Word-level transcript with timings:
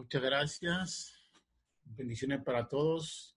Muchas 0.00 0.22
gracias. 0.22 1.14
Bendiciones 1.84 2.42
para 2.42 2.66
todos 2.66 3.36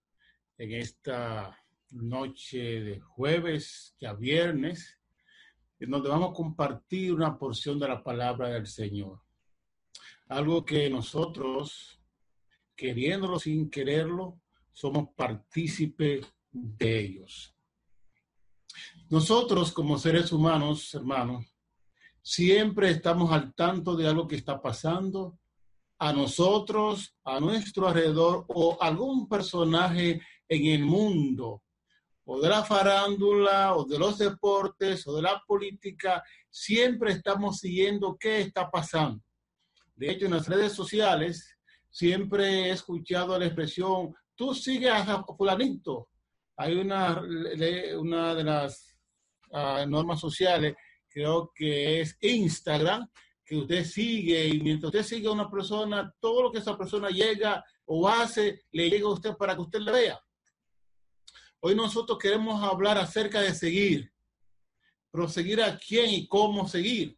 en 0.58 0.72
esta 0.72 1.62
noche 1.90 2.58
de 2.58 3.00
jueves, 3.02 3.94
ya 4.00 4.14
viernes, 4.14 4.98
en 5.78 5.92
donde 5.92 6.08
vamos 6.08 6.32
a 6.32 6.34
compartir 6.34 7.14
una 7.14 7.38
porción 7.38 7.78
de 7.80 7.90
la 7.90 8.02
palabra 8.02 8.48
del 8.48 8.66
Señor. 8.66 9.20
Algo 10.30 10.64
que 10.64 10.90
nosotros, 10.90 12.00
queriéndolo 12.78 13.40
sin 13.40 13.70
quererlo, 13.70 14.40
somos 14.72 15.10
partícipes 15.18 16.26
de 16.50 17.00
ellos. 17.00 17.54
Nosotros 19.10 19.74
como 19.74 20.00
seres 20.00 20.32
humanos, 20.32 20.96
hermanos, 20.96 21.46
siempre 22.22 22.90
estamos 22.90 23.34
al 23.34 23.54
tanto 23.54 23.98
de 23.98 24.08
algo 24.08 24.30
que 24.30 24.38
está 24.38 24.62
pasando 24.62 25.38
a 26.04 26.12
nosotros, 26.12 27.16
a 27.24 27.40
nuestro 27.40 27.88
alrededor 27.88 28.44
o 28.50 28.78
algún 28.82 29.30
personaje 29.30 30.22
en 30.50 30.66
el 30.66 30.84
mundo, 30.84 31.64
o 32.26 32.42
de 32.42 32.50
la 32.50 32.62
farándula, 32.66 33.74
o 33.74 33.86
de 33.86 33.98
los 33.98 34.18
deportes, 34.18 35.08
o 35.08 35.16
de 35.16 35.22
la 35.22 35.42
política, 35.48 36.22
siempre 36.50 37.14
estamos 37.14 37.60
siguiendo 37.60 38.18
qué 38.20 38.42
está 38.42 38.70
pasando. 38.70 39.24
De 39.96 40.12
hecho, 40.12 40.26
en 40.26 40.32
las 40.32 40.50
redes 40.50 40.74
sociales 40.74 41.58
siempre 41.90 42.64
he 42.64 42.72
escuchado 42.72 43.40
la 43.40 43.46
expresión, 43.46 44.14
tú 44.36 44.54
sigues 44.54 44.92
a 44.92 45.24
fulanito. 45.24 46.10
Hay 46.58 46.74
una, 46.74 47.24
una 47.98 48.36
de 48.36 48.44
las 48.44 48.94
uh, 49.52 49.88
normas 49.88 50.20
sociales, 50.20 50.76
creo 51.08 51.50
que 51.56 52.02
es 52.02 52.18
Instagram, 52.20 53.10
que 53.54 53.60
usted 53.60 53.86
sigue 53.86 54.48
y 54.48 54.60
mientras 54.60 54.88
usted 54.94 55.04
sigue 55.04 55.28
a 55.28 55.32
una 55.32 55.50
persona, 55.50 56.12
todo 56.20 56.44
lo 56.44 56.52
que 56.52 56.58
esa 56.58 56.76
persona 56.76 57.10
llega 57.10 57.64
o 57.86 58.08
hace, 58.10 58.64
le 58.72 58.90
llega 58.90 59.06
a 59.06 59.12
usted 59.12 59.36
para 59.36 59.54
que 59.54 59.62
usted 59.62 59.80
le 59.80 59.92
vea. 59.92 60.20
Hoy 61.60 61.76
nosotros 61.76 62.18
queremos 62.18 62.64
hablar 62.64 62.98
acerca 62.98 63.42
de 63.42 63.54
seguir, 63.54 64.12
pero 65.12 65.30
seguir 65.30 65.62
a 65.62 65.78
quién 65.78 66.10
y 66.10 66.28
cómo 66.28 66.68
seguir. 66.68 67.18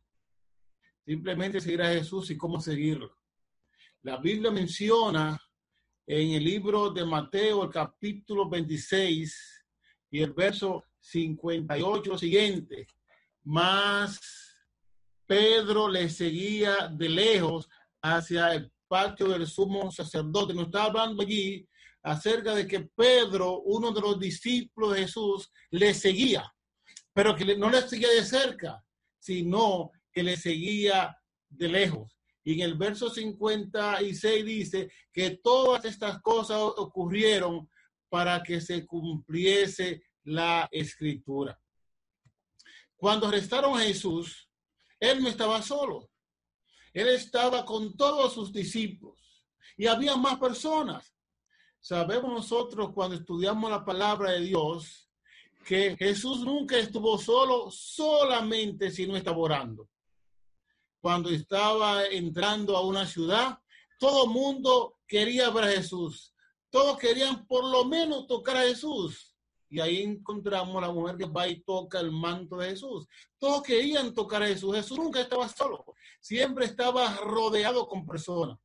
Simplemente 1.06 1.62
seguir 1.62 1.82
a 1.82 1.94
Jesús 1.94 2.30
y 2.32 2.38
cómo 2.38 2.60
seguirlo. 2.60 3.16
La 4.02 4.18
Biblia 4.18 4.52
menciona 4.52 5.40
en 6.06 6.32
el 6.32 6.44
libro 6.44 6.92
de 6.92 7.06
Mateo, 7.06 7.64
el 7.64 7.70
capítulo 7.70 8.50
26 8.50 9.66
y 10.12 10.22
el 10.22 10.34
verso 10.34 10.84
58 11.00 12.18
siguiente, 12.18 12.88
más 13.44 14.45
Pedro 15.28 15.88
le 15.88 16.10
seguía 16.10 16.88
de 16.92 17.10
lejos 17.10 17.70
hacia 18.02 18.54
el 18.54 18.72
patio 18.88 19.28
del 19.30 19.48
sumo 19.48 19.92
sacerdote. 19.92 20.54
Nos 20.54 20.66
está 20.68 20.86
hablando 20.86 21.24
allí 21.24 21.68
acerca 22.04 22.54
de 22.54 22.68
que 22.68 22.82
Pedro, 22.96 23.62
uno 23.62 23.92
de 23.92 24.02
los 24.02 24.20
discípulos 24.20 24.94
de 24.94 25.02
Jesús, 25.02 25.52
le 25.72 25.94
seguía, 25.94 26.54
pero 27.14 27.36
que 27.36 27.58
no 27.58 27.70
le 27.70 27.82
seguía 27.82 28.10
de 28.10 28.24
cerca, 28.24 28.84
sino 29.20 29.92
que 30.12 30.24
le 30.24 30.38
seguía 30.38 31.18
de 31.50 31.68
lejos. 31.68 32.16
Y 32.44 32.54
en 32.54 32.60
el 32.62 32.76
verso 32.76 33.10
56 33.10 34.46
dice 34.46 34.92
que 35.12 35.40
todas 35.44 35.84
estas 35.86 36.22
cosas 36.22 36.60
ocurrieron 36.62 37.68
para 38.08 38.44
que 38.44 38.62
se 38.62 38.86
cumpliese 38.86 40.04
la 40.24 40.70
escritura. 40.72 41.60
Cuando 42.96 43.28
arrestaron 43.28 43.78
a 43.78 43.84
Jesús, 43.84 44.48
él 45.00 45.22
no 45.22 45.30
estaba 45.30 45.62
solo. 45.62 46.10
Él 46.94 47.10
estaba 47.10 47.66
con 47.66 47.96
todos 47.96 48.34
sus 48.34 48.54
discípulos 48.54 49.46
y 49.78 49.88
había 49.88 50.16
más 50.16 50.38
personas. 50.40 51.14
Sabemos 51.80 52.32
nosotros 52.32 52.92
cuando 52.94 53.18
estudiamos 53.18 53.70
la 53.70 53.84
palabra 53.84 54.32
de 54.32 54.42
Dios 54.42 55.10
que 55.66 55.96
Jesús 55.98 56.40
nunca 56.42 56.78
estuvo 56.78 57.18
solo, 57.18 57.70
solamente 57.72 58.92
si 58.92 59.08
no 59.08 59.18
estaba 59.18 59.38
orando. 59.38 59.90
Cuando 61.02 61.30
estaba 61.30 62.06
entrando 62.06 62.78
a 62.78 62.86
una 62.86 63.06
ciudad, 63.06 63.60
todo 64.00 64.28
mundo 64.28 65.00
quería 65.08 65.50
ver 65.50 65.66
a 65.66 65.72
Jesús. 65.72 66.34
Todos 66.70 66.98
querían 66.98 67.46
por 67.46 67.64
lo 67.64 67.86
menos 67.86 68.28
tocar 68.28 68.58
a 68.58 68.62
Jesús. 68.62 69.35
Y 69.70 69.80
ahí 69.80 70.04
encontramos 70.04 70.76
a 70.78 70.88
la 70.88 70.94
mujer 70.94 71.18
que 71.18 71.26
va 71.26 71.48
y 71.48 71.62
toca 71.62 72.00
el 72.00 72.12
manto 72.12 72.58
de 72.58 72.70
Jesús. 72.70 73.08
Todos 73.38 73.64
querían 73.64 74.14
tocar 74.14 74.44
a 74.44 74.48
Jesús. 74.48 74.76
Jesús 74.76 74.98
nunca 74.98 75.22
estaba 75.22 75.48
solo. 75.50 75.86
Siempre 76.22 76.66
estaba 76.66 77.16
rodeado 77.18 77.88
con 77.88 78.06
personas. 78.06 78.58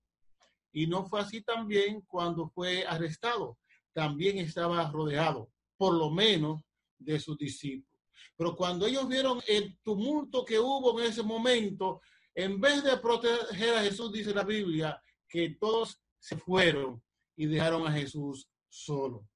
Y 0.72 0.86
no 0.86 1.06
fue 1.06 1.20
así 1.20 1.42
también 1.42 2.02
cuando 2.02 2.48
fue 2.48 2.84
arrestado. 2.86 3.58
También 3.92 4.38
estaba 4.38 4.88
rodeado, 4.90 5.50
por 5.76 5.94
lo 5.94 6.10
menos, 6.10 6.62
de 6.98 7.18
sus 7.18 7.36
discípulos. 7.38 7.88
Pero 8.36 8.56
cuando 8.56 8.86
ellos 8.86 9.08
vieron 9.08 9.40
el 9.46 9.78
tumulto 9.82 10.44
que 10.44 10.58
hubo 10.58 10.98
en 11.00 11.06
ese 11.06 11.22
momento, 11.22 12.00
en 12.34 12.60
vez 12.60 12.84
de 12.84 12.96
proteger 12.98 13.74
a 13.74 13.82
Jesús, 13.82 14.12
dice 14.12 14.32
la 14.32 14.44
Biblia, 14.44 15.02
que 15.28 15.56
todos 15.60 16.00
se 16.18 16.36
fueron 16.36 17.02
y 17.36 17.46
dejaron 17.46 17.86
a 17.86 17.92
Jesús 17.92 18.48
solo. 18.68 19.26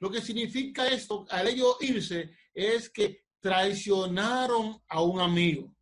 Lo 0.00 0.10
que 0.10 0.22
significa 0.22 0.88
esto, 0.88 1.26
al 1.28 1.46
ellos 1.46 1.76
irse, 1.80 2.34
es 2.54 2.88
que 2.88 3.26
traicionaron 3.38 4.82
a 4.88 5.02
un 5.02 5.20
amigo, 5.20 5.74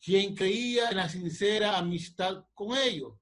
quien 0.00 0.34
creía 0.34 0.90
en 0.90 0.96
la 0.96 1.08
sincera 1.08 1.78
amistad 1.78 2.44
con 2.54 2.76
ellos. 2.76 3.14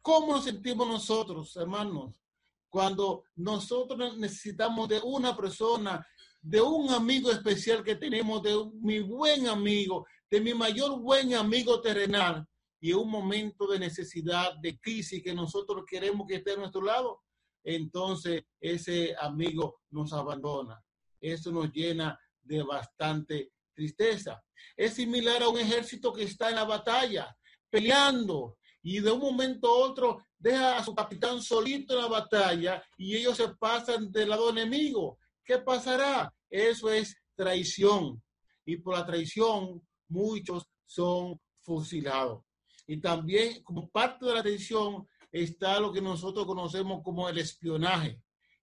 ¿Cómo 0.00 0.34
nos 0.34 0.44
sentimos 0.44 0.86
nosotros, 0.86 1.54
hermanos, 1.56 2.20
cuando 2.68 3.24
nosotros 3.34 4.16
necesitamos 4.16 4.88
de 4.88 5.00
una 5.00 5.36
persona, 5.36 6.06
de 6.40 6.60
un 6.60 6.90
amigo 6.90 7.30
especial 7.30 7.82
que 7.82 7.96
tenemos, 7.96 8.42
de 8.42 8.56
mi 8.80 9.00
buen 9.00 9.48
amigo, 9.48 10.06
de 10.30 10.40
mi 10.40 10.54
mayor 10.54 11.00
buen 11.00 11.34
amigo 11.34 11.80
terrenal, 11.80 12.46
y 12.80 12.92
en 12.92 12.98
un 12.98 13.10
momento 13.10 13.66
de 13.66 13.80
necesidad, 13.80 14.54
de 14.62 14.78
crisis 14.78 15.22
que 15.22 15.34
nosotros 15.34 15.84
queremos 15.86 16.26
que 16.26 16.36
esté 16.36 16.52
a 16.52 16.56
nuestro 16.56 16.82
lado? 16.82 17.20
Entonces 17.64 18.42
ese 18.60 19.14
amigo 19.18 19.80
nos 19.90 20.12
abandona. 20.12 20.82
Eso 21.20 21.52
nos 21.52 21.72
llena 21.72 22.18
de 22.42 22.62
bastante 22.62 23.52
tristeza. 23.74 24.42
Es 24.76 24.94
similar 24.94 25.42
a 25.42 25.48
un 25.48 25.58
ejército 25.58 26.12
que 26.12 26.24
está 26.24 26.48
en 26.48 26.56
la 26.56 26.64
batalla, 26.64 27.36
peleando, 27.68 28.58
y 28.82 29.00
de 29.00 29.10
un 29.10 29.20
momento 29.20 29.68
a 29.68 29.90
otro 29.90 30.24
deja 30.38 30.78
a 30.78 30.84
su 30.84 30.94
capitán 30.94 31.42
solito 31.42 31.94
en 31.94 32.00
la 32.00 32.08
batalla 32.08 32.82
y 32.96 33.16
ellos 33.16 33.36
se 33.36 33.48
pasan 33.48 34.10
del 34.10 34.30
lado 34.30 34.50
enemigo. 34.50 35.18
¿Qué 35.44 35.58
pasará? 35.58 36.32
Eso 36.48 36.90
es 36.90 37.14
traición. 37.34 38.22
Y 38.64 38.76
por 38.78 38.96
la 38.96 39.04
traición 39.04 39.82
muchos 40.08 40.64
son 40.86 41.38
fusilados. 41.60 42.42
Y 42.86 43.00
también 43.00 43.62
como 43.62 43.88
parte 43.90 44.26
de 44.26 44.34
la 44.34 44.42
traición 44.42 45.06
está 45.32 45.78
lo 45.78 45.92
que 45.92 46.00
nosotros 46.00 46.46
conocemos 46.46 47.02
como 47.02 47.28
el 47.28 47.38
espionaje, 47.38 48.20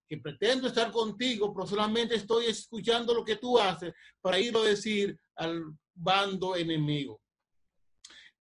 que 0.08 0.18
pretendo 0.18 0.68
estar 0.68 0.92
contigo, 0.92 1.54
pero 1.54 1.68
solamente 1.68 2.16
estoy 2.16 2.46
escuchando 2.46 3.14
lo 3.14 3.24
que 3.24 3.36
tú 3.36 3.58
haces 3.58 3.94
para 4.22 4.40
ir 4.40 4.56
a 4.56 4.62
decir 4.62 5.20
al 5.36 5.64
bando 5.94 6.56
enemigo. 6.56 7.22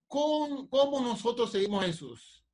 ¿Cómo, 0.06 0.68
¿Cómo, 0.68 1.00
nosotros 1.00 1.50
seguimos 1.50 1.82
a 1.82 1.86
Jesús? 1.86 2.44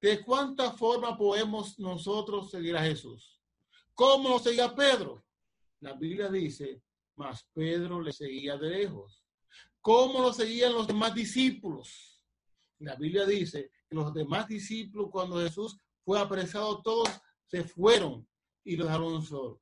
¿De 0.00 0.22
cuánta 0.24 0.72
forma 0.72 1.16
podemos 1.16 1.78
nosotros 1.78 2.50
seguir 2.50 2.76
a 2.76 2.82
Jesús? 2.82 3.40
¿Cómo 3.94 4.30
lo 4.30 4.38
seguía 4.38 4.74
Pedro? 4.74 5.24
La 5.80 5.92
Biblia 5.92 6.28
dice, 6.28 6.82
más 7.16 7.46
Pedro 7.52 8.00
le 8.00 8.12
seguía 8.12 8.56
de 8.56 8.70
lejos. 8.70 9.22
¿Cómo 9.80 10.22
lo 10.22 10.32
seguían 10.32 10.72
los 10.72 10.86
demás 10.86 11.14
discípulos? 11.14 12.22
La 12.78 12.94
Biblia 12.96 13.26
dice 13.26 13.70
los 13.92 14.12
demás 14.14 14.48
discípulos, 14.48 15.10
cuando 15.10 15.40
Jesús 15.40 15.76
fue 16.04 16.18
apresado, 16.18 16.82
todos 16.82 17.08
se 17.46 17.64
fueron 17.64 18.26
y 18.64 18.76
lo 18.76 18.84
dejaron 18.84 19.22
solo. 19.22 19.60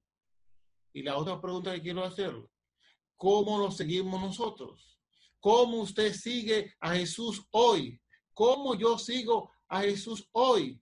Y 0.93 1.03
la 1.03 1.17
otra 1.17 1.41
pregunta 1.41 1.73
que 1.75 1.83
quiero 1.83 2.05
hacer, 2.05 2.35
¿cómo 3.17 3.59
lo 3.59 3.71
seguimos 3.71 4.21
nosotros? 4.21 4.99
¿Cómo 5.41 5.79
usted 5.81 6.13
sigue 6.13 6.75
a 6.81 6.95
Jesús 6.95 7.43
hoy? 7.51 8.01
¿Cómo 8.35 8.75
yo 8.75 8.99
sigo 8.99 9.51
a 9.69 9.81
Jesús 9.81 10.29
hoy? 10.33 10.81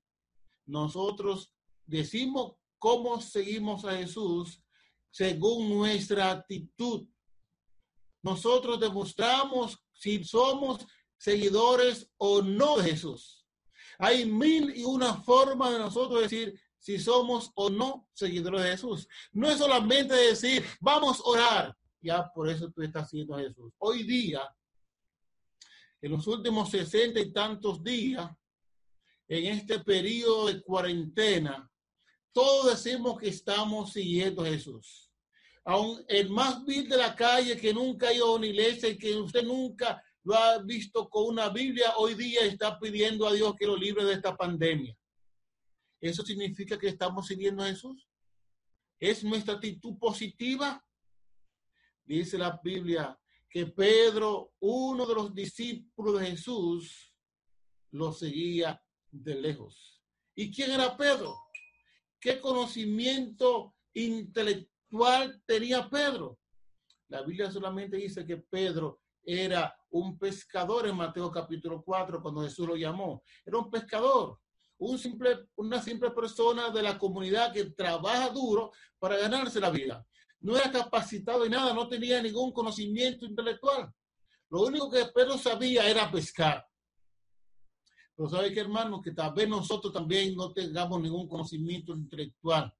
Nosotros 0.67 1.53
decimos 1.87 2.55
cómo 2.79 3.21
seguimos 3.21 3.85
a 3.85 3.97
Jesús 3.97 4.63
según 5.11 5.69
nuestra 5.69 6.31
actitud. 6.31 7.07
Nosotros 8.23 8.79
demostramos 8.81 9.79
si 9.93 10.23
somos 10.25 10.87
seguidores 11.17 12.11
o 12.17 12.43
no 12.43 12.79
de 12.79 12.91
Jesús. 12.91 13.38
Hay 13.99 14.25
mil 14.27 14.75
y 14.77 14.85
una 14.85 15.15
formas 15.23 15.73
de 15.73 15.79
nosotros 15.79 16.23
decir 16.23 16.59
si 16.79 16.99
somos 16.99 17.51
o 17.55 17.69
no 17.69 18.09
seguidores 18.13 18.63
de 18.63 18.71
Jesús. 18.71 19.09
No 19.33 19.49
es 19.49 19.59
solamente 19.59 20.15
decir, 20.15 20.65
vamos 20.81 21.21
a 21.21 21.25
orar. 21.25 21.77
Ya 22.01 22.31
por 22.33 22.49
eso 22.49 22.71
tú 22.71 22.83
estás 22.83 23.11
siguiendo 23.11 23.35
a 23.35 23.41
Jesús. 23.41 23.73
Hoy 23.79 24.05
día 24.05 24.41
en 26.01 26.13
los 26.13 26.27
últimos 26.27 26.71
sesenta 26.71 27.19
y 27.19 27.33
tantos 27.33 27.83
días, 27.83 28.31
en 29.27 29.47
este 29.47 29.81
periodo 29.81 30.47
de 30.47 30.63
cuarentena, 30.63 31.71
todos 32.33 32.71
decimos 32.71 33.19
que 33.19 33.29
estamos 33.29 33.93
siguiendo 33.93 34.43
a 34.43 34.47
Jesús. 34.47 35.11
Aún 35.65 36.03
el 36.09 36.31
más 36.31 36.65
vil 36.65 36.89
de 36.89 36.97
la 36.97 37.15
calle 37.15 37.59
que 37.59 37.75
nunca 37.75 38.09
ha 38.09 38.15
ido 38.15 38.29
a 38.29 38.37
una 38.37 38.47
que 38.47 39.17
usted 39.17 39.45
nunca 39.45 40.03
lo 40.29 40.35
ha 40.35 40.59
visto 40.59 41.09
con 41.09 41.25
una 41.25 41.49
Biblia, 41.49 41.95
hoy 41.97 42.15
día 42.15 42.43
está 42.43 42.79
pidiendo 42.79 43.27
a 43.27 43.33
Dios 43.33 43.55
que 43.59 43.67
lo 43.67 43.75
libre 43.75 44.05
de 44.05 44.13
esta 44.13 44.37
pandemia. 44.37 44.95
¿Eso 46.03 46.23
significa 46.23 46.79
que 46.79 46.89
estamos 46.89 47.29
siguiendo 47.29 47.63
a 47.63 47.69
Jesús? 47.69 48.07
¿Es 49.01 49.25
nuestra 49.25 49.55
actitud 49.55 49.97
positiva? 49.99 50.85
Dice 52.05 52.37
la 52.37 52.61
Biblia 52.63 53.19
que 53.49 53.69
Pedro, 53.69 54.53
uno 54.61 55.07
de 55.07 55.15
los 55.15 55.35
discípulos 55.35 56.21
de 56.21 56.27
Jesús, 56.27 57.11
lo 57.93 58.13
seguía 58.13 58.79
de 59.11 59.35
lejos. 59.35 60.03
¿Y 60.35 60.53
quién 60.53 60.73
era 60.73 60.95
Pedro? 60.95 61.39
¿Qué 62.21 62.39
conocimiento 62.39 63.75
intelectual 63.95 65.43
tenía 65.47 65.89
Pedro? 65.89 66.39
La 67.09 67.23
Biblia 67.23 67.51
solamente 67.51 67.97
dice 67.97 68.27
que 68.27 68.37
Pedro 68.37 69.01
era 69.31 69.77
un 69.91 70.19
pescador 70.19 70.87
en 70.87 70.97
Mateo 70.97 71.31
capítulo 71.31 71.83
4 71.85 72.23
cuando 72.23 72.41
Jesús 72.41 72.67
lo 72.67 72.77
llamó. 72.77 73.23
Era 73.45 73.59
un 73.59 73.71
pescador, 73.71 74.41
un 74.79 74.99
simple, 74.99 75.49
una 75.57 75.83
simple 75.83 76.13
persona 76.13 76.71
de 76.71 76.83
la 76.83 76.99
comunidad 76.99 77.53
que 77.53 77.67
trabaja 77.67 78.31
duro 78.31 78.73
para 78.99 79.19
ganarse 79.19 79.61
la 79.61 79.69
vida. 79.69 80.07
No 80.41 80.57
era 80.57 80.71
capacitado 80.71 81.45
en 81.45 81.51
nada, 81.51 81.75
no 81.75 81.87
tenía 81.89 82.23
ningún 82.23 82.53
conocimiento 82.53 83.27
intelectual. 83.27 83.93
Lo 84.49 84.63
único 84.63 84.91
que 84.91 85.05
Pedro 85.15 85.37
sabía 85.37 85.87
era 85.87 86.11
pescar. 86.11 86.67
Pero 88.17 88.31
sabe 88.31 88.51
que 88.55 88.61
hermano, 88.61 89.03
que 89.03 89.13
tal 89.13 89.35
vez 89.35 89.47
nosotros 89.47 89.93
también 89.93 90.35
no 90.37 90.55
tengamos 90.55 91.03
ningún 91.03 91.29
conocimiento 91.29 91.93
intelectual. 91.93 92.73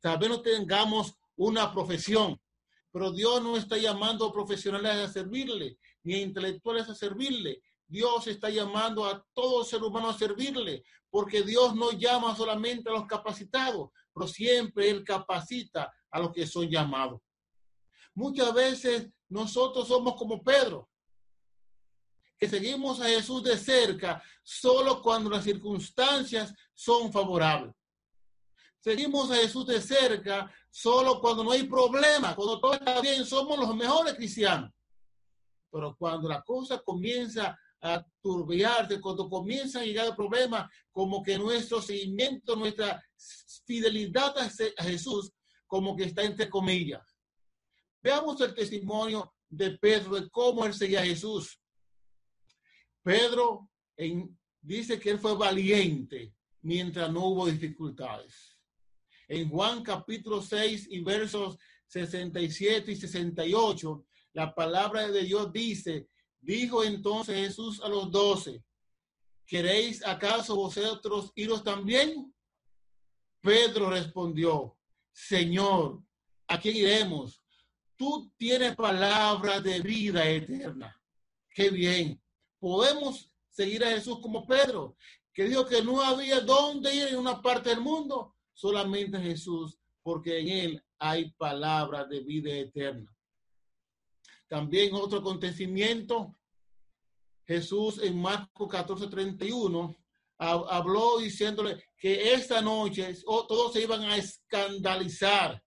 Tal 0.00 0.18
vez 0.18 0.28
no 0.28 0.40
tengamos 0.40 1.16
una 1.34 1.72
profesión. 1.72 2.40
Pero 2.96 3.12
Dios 3.12 3.42
no 3.42 3.58
está 3.58 3.76
llamando 3.76 4.24
a 4.24 4.32
profesionales 4.32 4.90
a 4.90 5.12
servirle, 5.12 5.76
ni 6.06 6.22
intelectuales 6.22 6.88
a 6.88 6.94
servirle. 6.94 7.60
Dios 7.88 8.28
está 8.28 8.48
llamando 8.48 9.04
a 9.04 9.24
todo 9.34 9.64
ser 9.64 9.82
humano 9.82 10.08
a 10.08 10.16
servirle, 10.16 10.84
porque 11.10 11.42
Dios 11.42 11.74
no 11.74 11.90
llama 11.90 12.34
solamente 12.36 12.88
a 12.88 12.92
los 12.92 13.06
capacitados, 13.06 13.90
pero 14.14 14.28
siempre 14.28 14.88
Él 14.88 15.02
capacita 15.04 15.92
a 16.10 16.20
los 16.20 16.32
que 16.32 16.46
son 16.46 16.68
llamados. 16.68 17.20
Muchas 18.14 18.54
veces 18.54 19.08
nosotros 19.28 19.88
somos 19.88 20.14
como 20.14 20.42
Pedro, 20.42 20.88
que 22.38 22.48
seguimos 22.48 23.00
a 23.00 23.06
Jesús 23.06 23.42
de 23.42 23.56
cerca 23.56 24.22
solo 24.44 25.02
cuando 25.02 25.28
las 25.28 25.42
circunstancias 25.42 26.54
son 26.72 27.12
favorables. 27.12 27.74
Seguimos 28.78 29.28
a 29.32 29.36
Jesús 29.36 29.66
de 29.66 29.80
cerca 29.80 30.52
solo 30.70 31.20
cuando 31.20 31.42
no 31.42 31.50
hay 31.50 31.64
problema, 31.64 32.36
cuando 32.36 32.60
todo 32.60 32.74
está 32.74 33.00
bien, 33.00 33.26
somos 33.26 33.58
los 33.58 33.74
mejores 33.74 34.14
cristianos. 34.14 34.70
Pero 35.76 35.94
cuando 35.94 36.26
la 36.26 36.42
cosa 36.42 36.82
comienza 36.82 37.54
a 37.82 38.02
turbiarse, 38.22 38.98
cuando 38.98 39.28
comienza 39.28 39.80
a 39.80 39.84
llegar 39.84 40.06
el 40.06 40.16
problema, 40.16 40.70
como 40.90 41.22
que 41.22 41.36
nuestro 41.36 41.82
seguimiento, 41.82 42.56
nuestra 42.56 43.04
fidelidad 43.66 44.34
a 44.38 44.82
Jesús, 44.84 45.30
como 45.66 45.94
que 45.94 46.04
está 46.04 46.22
entre 46.22 46.48
comillas. 46.48 47.04
Veamos 48.02 48.40
el 48.40 48.54
testimonio 48.54 49.34
de 49.50 49.72
Pedro 49.72 50.14
de 50.14 50.30
cómo 50.30 50.64
él 50.64 50.72
seguía 50.72 51.00
a 51.00 51.04
Jesús. 51.04 51.60
Pedro 53.02 53.68
dice 54.62 54.98
que 54.98 55.10
él 55.10 55.18
fue 55.18 55.36
valiente 55.36 56.34
mientras 56.62 57.12
no 57.12 57.26
hubo 57.26 57.46
dificultades 57.46 58.56
en 59.28 59.50
Juan 59.50 59.82
capítulo 59.82 60.40
6 60.40 60.88
y 60.90 61.00
versos 61.00 61.58
67 61.88 62.92
y 62.92 62.96
68, 62.96 64.05
la 64.36 64.54
palabra 64.54 65.08
de 65.08 65.22
Dios 65.22 65.50
dice, 65.50 66.10
dijo 66.42 66.84
entonces 66.84 67.34
Jesús 67.34 67.80
a 67.82 67.88
los 67.88 68.10
doce, 68.10 68.62
¿queréis 69.46 70.06
acaso 70.06 70.54
vosotros 70.54 71.32
iros 71.36 71.64
también? 71.64 72.34
Pedro 73.40 73.88
respondió, 73.88 74.76
Señor, 75.10 76.02
¿a 76.46 76.60
quién 76.60 76.76
iremos? 76.76 77.42
Tú 77.96 78.30
tienes 78.36 78.76
palabra 78.76 79.58
de 79.58 79.80
vida 79.80 80.28
eterna. 80.28 80.94
Qué 81.48 81.70
bien. 81.70 82.22
Podemos 82.58 83.32
seguir 83.48 83.82
a 83.84 83.90
Jesús 83.92 84.18
como 84.20 84.46
Pedro, 84.46 84.98
que 85.32 85.44
dijo 85.44 85.64
que 85.64 85.82
no 85.82 86.02
había 86.02 86.40
dónde 86.40 86.94
ir 86.94 87.08
en 87.08 87.16
una 87.16 87.40
parte 87.40 87.70
del 87.70 87.80
mundo, 87.80 88.36
solamente 88.52 89.18
Jesús, 89.18 89.78
porque 90.02 90.40
en 90.40 90.48
él 90.48 90.84
hay 90.98 91.30
palabra 91.38 92.04
de 92.04 92.20
vida 92.20 92.52
eterna. 92.52 93.15
También 94.48 94.94
otro 94.94 95.18
acontecimiento, 95.18 96.36
Jesús 97.44 98.00
en 98.02 98.20
Marcos 98.20 98.68
14, 98.68 99.08
31, 99.08 99.96
habló 100.38 101.18
diciéndole 101.18 101.82
que 101.96 102.32
esta 102.34 102.60
noche 102.60 103.14
todos 103.24 103.72
se 103.72 103.82
iban 103.82 104.02
a 104.02 104.16
escandalizar. 104.16 105.62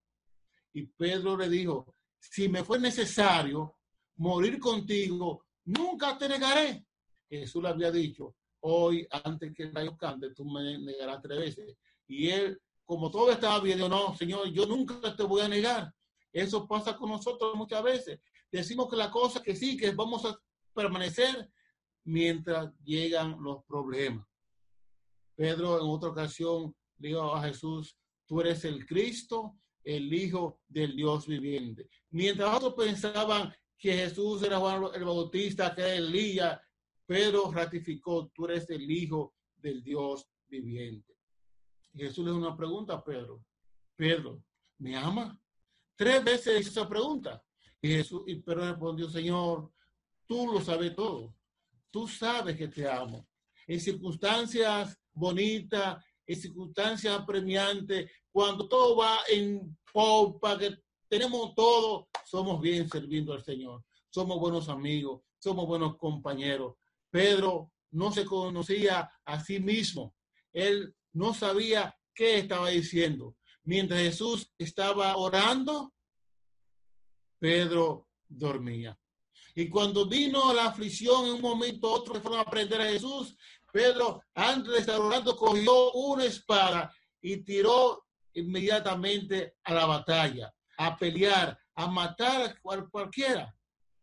Y 0.73 0.83
Pedro 0.83 1.35
le 1.37 1.49
dijo, 1.49 1.95
si 2.19 2.47
me 2.47 2.63
fue 2.63 2.79
necesario 2.79 3.77
morir 4.17 4.59
contigo, 4.59 5.45
nunca 5.65 6.17
te 6.17 6.29
negaré. 6.29 6.85
Jesús 7.29 7.61
le 7.63 7.69
había 7.69 7.91
dicho, 7.91 8.35
hoy 8.61 9.07
antes 9.23 9.53
que 9.53 9.63
el 9.63 9.73
rayo 9.73 9.97
cante, 9.97 10.33
tú 10.33 10.45
me 10.45 10.77
negarás 10.79 11.21
tres 11.21 11.39
veces. 11.39 11.77
Y 12.07 12.29
él 12.29 12.59
como 12.89 13.11
todo 13.11 13.29
estaba 13.31 13.59
bien, 13.59 13.77
no, 13.77 14.15
Señor, 14.15 14.51
yo 14.51 14.65
nunca 14.65 15.15
te 15.15 15.21
voy 15.21 15.43
a 15.43 15.47
negar. 15.47 15.93
Eso 16.33 16.67
pasa 16.67 16.97
con 16.97 17.11
nosotros 17.11 17.53
muchas 17.53 17.83
veces. 17.83 18.19
Decimos 18.51 18.89
que 18.89 18.95
la 18.95 19.11
cosa 19.11 19.41
que 19.43 19.55
sí, 19.55 19.77
que 19.77 19.91
vamos 19.91 20.25
a 20.25 20.39
permanecer 20.73 21.49
mientras 22.03 22.73
llegan 22.83 23.41
los 23.41 23.63
problemas. 23.65 24.27
Pedro 25.35 25.79
en 25.79 25.87
otra 25.87 26.09
ocasión 26.09 26.75
dijo 26.97 27.35
a 27.35 27.43
Jesús, 27.43 27.97
tú 28.25 28.41
eres 28.41 28.65
el 28.65 28.85
Cristo, 28.85 29.57
el 29.83 30.13
Hijo 30.13 30.61
del 30.67 30.95
Dios 30.95 31.27
viviente. 31.27 31.89
Mientras 32.11 32.55
otros 32.55 32.73
pensaban 32.73 33.53
que 33.77 33.93
Jesús 33.93 34.43
era 34.43 34.59
Juan 34.59 34.83
el 34.93 35.05
Bautista, 35.05 35.73
que 35.73 35.81
era 35.81 35.95
Elías, 35.95 36.59
Pedro 37.05 37.51
ratificó, 37.51 38.29
tú 38.33 38.45
eres 38.45 38.69
el 38.69 38.89
Hijo 38.89 39.33
del 39.55 39.81
Dios 39.83 40.27
viviente. 40.47 41.15
Jesús 41.95 42.25
le 42.25 42.31
hizo 42.31 42.39
una 42.39 42.55
pregunta 42.55 42.93
a 42.93 43.03
Pedro. 43.03 43.43
Pedro, 43.95 44.43
¿me 44.77 44.95
ama? 44.95 45.41
Tres 45.95 46.23
veces 46.23 46.61
hizo 46.61 46.69
esa 46.69 46.87
pregunta. 46.89 47.43
Y, 47.81 47.89
Jesús, 47.89 48.23
y 48.27 48.35
Pedro 48.35 48.61
respondió, 48.61 49.09
Señor, 49.09 49.71
tú 50.27 50.51
lo 50.51 50.61
sabes 50.61 50.95
todo. 50.95 51.33
Tú 51.91 52.07
sabes 52.07 52.57
que 52.57 52.67
te 52.67 52.89
amo. 52.89 53.27
En 53.67 53.79
circunstancias 53.79 54.99
bonitas, 55.13 56.03
en 56.25 56.39
circunstancias 56.39 57.19
apremiantes, 57.19 58.11
cuando 58.31 58.67
todo 58.67 58.97
va 58.97 59.19
en 59.29 59.77
popa, 59.91 60.57
que 60.57 60.77
tenemos 61.07 61.55
todo, 61.55 62.07
somos 62.25 62.61
bien 62.61 62.89
sirviendo 62.89 63.33
al 63.33 63.43
Señor. 63.43 63.83
Somos 64.09 64.39
buenos 64.39 64.69
amigos, 64.69 65.21
somos 65.39 65.65
buenos 65.67 65.97
compañeros. 65.97 66.75
Pedro 67.09 67.71
no 67.91 68.11
se 68.11 68.25
conocía 68.25 69.09
a 69.25 69.43
sí 69.43 69.59
mismo. 69.59 70.13
Él 70.53 70.95
no 71.13 71.33
sabía 71.33 71.97
qué 72.13 72.37
estaba 72.37 72.69
diciendo. 72.69 73.35
Mientras 73.63 74.01
Jesús 74.01 74.51
estaba 74.57 75.17
orando, 75.17 75.93
Pedro 77.39 78.07
dormía. 78.27 78.97
Y 79.55 79.69
cuando 79.69 80.05
vino 80.05 80.53
la 80.53 80.65
aflicción 80.65 81.25
en 81.25 81.33
un 81.33 81.41
momento 81.41 81.91
otro 81.91 82.13
que 82.13 82.19
fueron 82.19 82.39
a 82.39 82.45
prender 82.45 82.81
a 82.81 82.89
Jesús, 82.89 83.35
Pedro, 83.71 84.21
antes 84.33 84.73
de 84.73 84.79
estar 84.79 84.99
orando, 84.99 85.35
cogió 85.35 85.91
una 85.93 86.25
espada 86.25 86.93
y 87.21 87.37
tiró 87.37 88.05
inmediatamente 88.33 89.55
a 89.63 89.73
la 89.73 89.85
batalla, 89.85 90.53
a 90.77 90.97
pelear, 90.97 91.57
a 91.75 91.87
matar 91.87 92.41
a 92.41 92.89
cualquiera. 92.89 93.55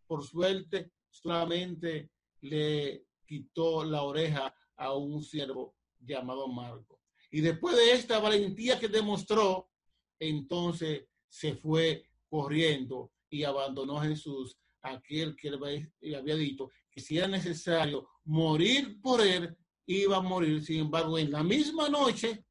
Por 0.06 0.24
suerte, 0.24 0.92
solamente 1.10 2.10
le 2.40 3.06
quitó 3.24 3.84
la 3.84 4.02
oreja 4.02 4.54
a 4.76 4.92
un 4.92 5.22
siervo 5.22 5.76
llamado 5.98 6.48
Marco. 6.48 7.00
Y 7.30 7.40
después 7.40 7.76
de 7.76 7.92
esta 7.92 8.20
valentía 8.20 8.78
que 8.78 8.88
demostró, 8.88 9.70
entonces 10.18 11.06
se 11.28 11.54
fue 11.56 12.08
corriendo 12.28 13.12
y 13.30 13.44
abandonó 13.44 14.00
a 14.00 14.04
Jesús, 14.04 14.56
aquel 14.82 15.34
que 15.36 15.50
le 15.50 16.16
había 16.16 16.36
dicho 16.36 16.70
que 16.90 17.00
si 17.00 17.18
era 17.18 17.28
necesario 17.28 18.08
morir 18.24 19.00
por 19.02 19.20
él, 19.20 19.56
iba 19.86 20.16
a 20.16 20.22
morir. 20.22 20.64
Sin 20.64 20.80
embargo, 20.80 21.18
en 21.18 21.30
la 21.30 21.42
misma 21.42 21.88
noche, 21.88 22.44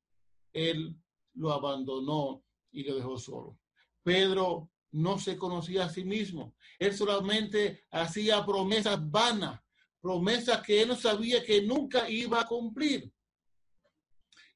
él 0.54 0.96
lo 1.34 1.52
abandonó 1.52 2.44
y 2.72 2.84
lo 2.84 2.96
dejó 2.96 3.18
solo. 3.18 3.60
Pedro 4.04 4.70
no 4.92 5.18
se 5.18 5.38
conocía 5.38 5.86
a 5.86 5.90
sí 5.90 6.04
mismo. 6.04 6.56
Él 6.80 6.96
solamente 6.96 7.84
hacía 7.92 8.46
promesas 8.46 9.00
vanas, 9.10 9.60
promesas 10.00 10.62
que 10.62 10.82
él 10.82 10.90
no 10.90 10.96
sabía 10.96 11.44
que 11.44 11.62
nunca 11.64 12.10
iba 12.10 12.40
a 12.40 12.46
cumplir. 12.46 13.12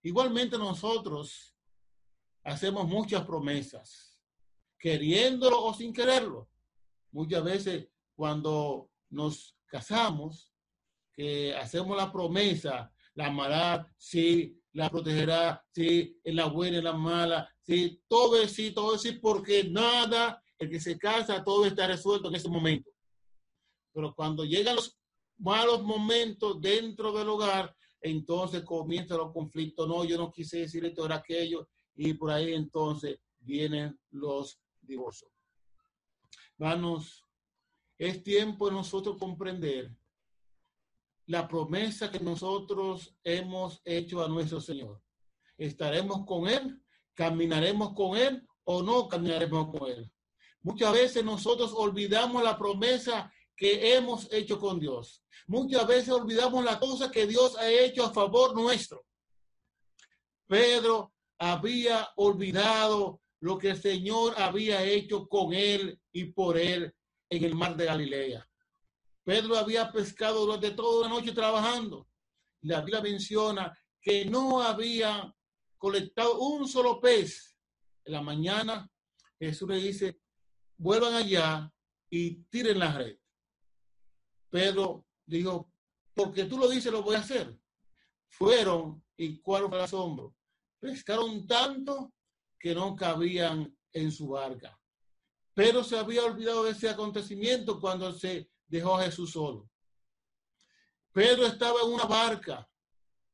Igualmente 0.02 0.58
nosotros 0.58 1.54
hacemos 2.44 2.88
muchas 2.88 3.26
promesas, 3.26 4.09
queriéndolo 4.80 5.64
o 5.64 5.74
sin 5.74 5.94
quererlo. 5.94 6.50
Muchas 7.12 7.44
veces 7.44 7.88
cuando 8.16 8.90
nos 9.10 9.56
casamos, 9.66 10.52
que 11.14 11.54
hacemos 11.56 11.98
la 11.98 12.12
promesa, 12.12 12.92
la 13.16 13.28
amará, 13.28 13.94
sí, 13.98 14.58
la 14.74 14.90
protegerá, 14.90 15.66
sí, 15.74 16.18
en 16.24 16.36
la 16.36 16.46
buena 16.46 16.78
en 16.78 16.84
la 16.86 16.94
mala, 16.94 17.50
sí, 17.62 18.02
todo 18.08 18.42
es 18.42 18.54
sí, 18.54 18.72
todo 18.72 18.96
es 18.96 19.02
sí, 19.02 19.14
porque 19.14 19.66
nada, 19.66 20.42
el 20.58 20.70
que 20.70 20.80
se 20.80 20.98
casa, 20.98 21.44
todo 21.44 21.66
está 21.66 21.88
resuelto 21.88 22.30
en 22.30 22.36
ese 22.36 22.48
momento. 22.50 22.90
Pero 23.94 24.14
cuando 24.16 24.46
llegan 24.46 24.78
los 24.78 24.98
malos 25.38 25.84
momentos 25.84 26.62
dentro 26.62 27.12
del 27.12 27.30
hogar, 27.30 27.76
entonces 28.02 28.64
comienzan 28.64 29.18
los 29.18 29.34
conflictos. 29.34 29.88
No, 29.88 30.06
yo 30.06 30.18
no 30.18 30.32
quise 30.32 30.60
decir 30.60 30.86
esto, 30.86 31.06
era 31.06 31.16
aquello, 31.16 31.68
y 31.96 32.14
por 32.14 32.32
ahí 32.32 32.54
entonces 32.54 33.20
vienen 33.40 34.00
los 34.12 34.60
Hermanos, 36.58 37.26
es 37.98 38.24
tiempo 38.24 38.68
de 38.68 38.74
nosotros 38.74 39.18
comprender 39.18 39.96
la 41.26 41.48
promesa 41.48 42.12
que 42.12 42.20
nosotros 42.20 43.16
hemos 43.24 43.82
hecho 43.86 44.24
a 44.24 44.28
nuestro 44.28 44.60
Señor. 44.60 45.02
¿Estaremos 45.58 46.26
con 46.26 46.48
Él? 46.48 46.82
¿Caminaremos 47.14 47.94
con 47.94 48.18
Él 48.18 48.48
o 48.64 48.82
no 48.82 49.08
caminaremos 49.08 49.78
con 49.78 49.90
Él? 49.90 50.12
Muchas 50.62 50.92
veces 50.94 51.24
nosotros 51.24 51.72
olvidamos 51.76 52.44
la 52.44 52.58
promesa 52.58 53.32
que 53.56 53.96
hemos 53.96 54.32
hecho 54.32 54.60
con 54.60 54.80
Dios. 54.80 55.24
Muchas 55.48 55.86
veces 55.86 56.10
olvidamos 56.10 56.64
la 56.64 56.80
cosa 56.80 57.12
que 57.12 57.28
Dios 57.28 57.58
ha 57.58 57.70
hecho 57.70 58.06
a 58.06 58.14
favor 58.14 58.56
nuestro. 58.56 59.06
Pedro 60.48 61.14
había 61.38 62.10
olvidado 62.16 63.22
lo 63.42 63.58
que 63.58 63.72
el 63.72 63.82
Señor 63.82 64.34
había 64.38 64.84
hecho 64.84 65.28
con 65.28 65.54
él 65.54 66.00
y 66.12 66.26
por 66.26 66.58
él 66.58 66.94
en 67.30 67.44
el 67.44 67.56
mar 67.56 67.76
de 67.76 67.86
Galilea. 67.86 68.50
Pedro 69.24 69.58
había 69.58 69.92
pescado 69.92 70.46
durante 70.46 70.72
toda 70.72 71.08
la 71.08 71.14
noche 71.14 71.32
trabajando. 71.32 72.08
La 72.62 72.82
Biblia 72.82 73.02
menciona 73.02 73.78
que 74.02 74.26
no 74.26 74.62
había 74.62 75.34
colectado 75.78 76.40
un 76.40 76.68
solo 76.68 77.00
pez. 77.00 77.56
En 78.06 78.14
la 78.14 78.22
mañana 78.22 78.90
Jesús 79.40 79.70
le 79.70 79.78
dice, 79.78 80.20
vuelvan 80.78 81.14
allá 81.14 81.72
y 82.10 82.44
tiren 82.46 82.80
la 82.80 82.98
red. 82.98 83.18
Pedro 84.50 85.06
dijo, 85.26 85.72
porque 86.14 86.46
tú 86.46 86.58
lo 86.58 86.68
dices, 86.68 86.92
lo 86.92 87.04
voy 87.04 87.16
a 87.16 87.20
hacer. 87.20 87.58
Fueron 88.30 89.04
y 89.16 89.40
cuál 89.42 89.68
fue 89.68 89.78
el 89.78 89.84
asombro. 89.84 90.36
Pescaron 90.80 91.46
tanto 91.46 92.14
que 92.60 92.76
no 92.76 92.96
cabían 92.96 93.76
en 93.94 94.12
su 94.12 94.30
barca. 94.30 94.78
Pero 95.54 95.84
se 95.84 95.98
había 95.98 96.24
olvidado 96.24 96.64
de 96.64 96.72
ese 96.72 96.90
acontecimiento 96.90 97.80
cuando 97.80 98.12
se 98.14 98.50
dejó 98.68 98.98
a 98.98 99.04
Jesús 99.04 99.32
solo. 99.32 99.70
Pedro 101.12 101.46
estaba 101.46 101.82
en 101.82 101.94
una 101.94 102.06
barca 102.06 102.70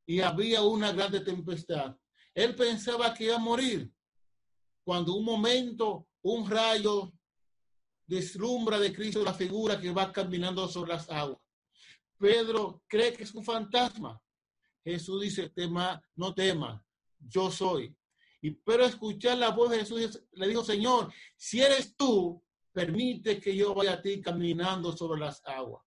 y 0.06 0.20
había 0.20 0.62
una 0.62 0.92
grande 0.92 1.20
tempestad. 1.20 1.96
Él 2.34 2.54
pensaba 2.54 3.12
que 3.12 3.24
iba 3.24 3.36
a 3.36 3.40
morir 3.40 3.92
cuando 4.84 5.14
un 5.14 5.24
momento 5.24 6.08
un 6.22 6.48
rayo 6.48 7.12
deslumbra 8.06 8.78
de 8.78 8.92
Cristo 8.92 9.22
la 9.22 9.34
figura 9.34 9.80
que 9.80 9.90
va 9.90 10.12
caminando 10.12 10.66
sobre 10.68 10.92
las 10.92 11.10
aguas. 11.10 11.40
Pedro 12.18 12.82
cree 12.86 13.12
que 13.12 13.24
es 13.24 13.34
un 13.34 13.44
fantasma. 13.44 14.20
Jesús 14.84 15.22
dice, 15.22 15.50
tema, 15.50 16.00
no 16.14 16.32
tema, 16.32 16.84
yo 17.18 17.50
soy. 17.50 17.94
Y 18.40 18.50
pero 18.50 18.84
escuchar 18.84 19.38
la 19.38 19.50
voz 19.50 19.70
de 19.70 19.78
Jesús 19.80 20.22
le 20.32 20.48
dijo, 20.48 20.62
Señor, 20.62 21.12
si 21.36 21.60
eres 21.60 21.96
tú, 21.96 22.42
permite 22.72 23.40
que 23.40 23.56
yo 23.56 23.74
vaya 23.74 23.94
a 23.94 24.02
ti 24.02 24.20
caminando 24.20 24.96
sobre 24.96 25.20
las 25.20 25.42
aguas. 25.46 25.82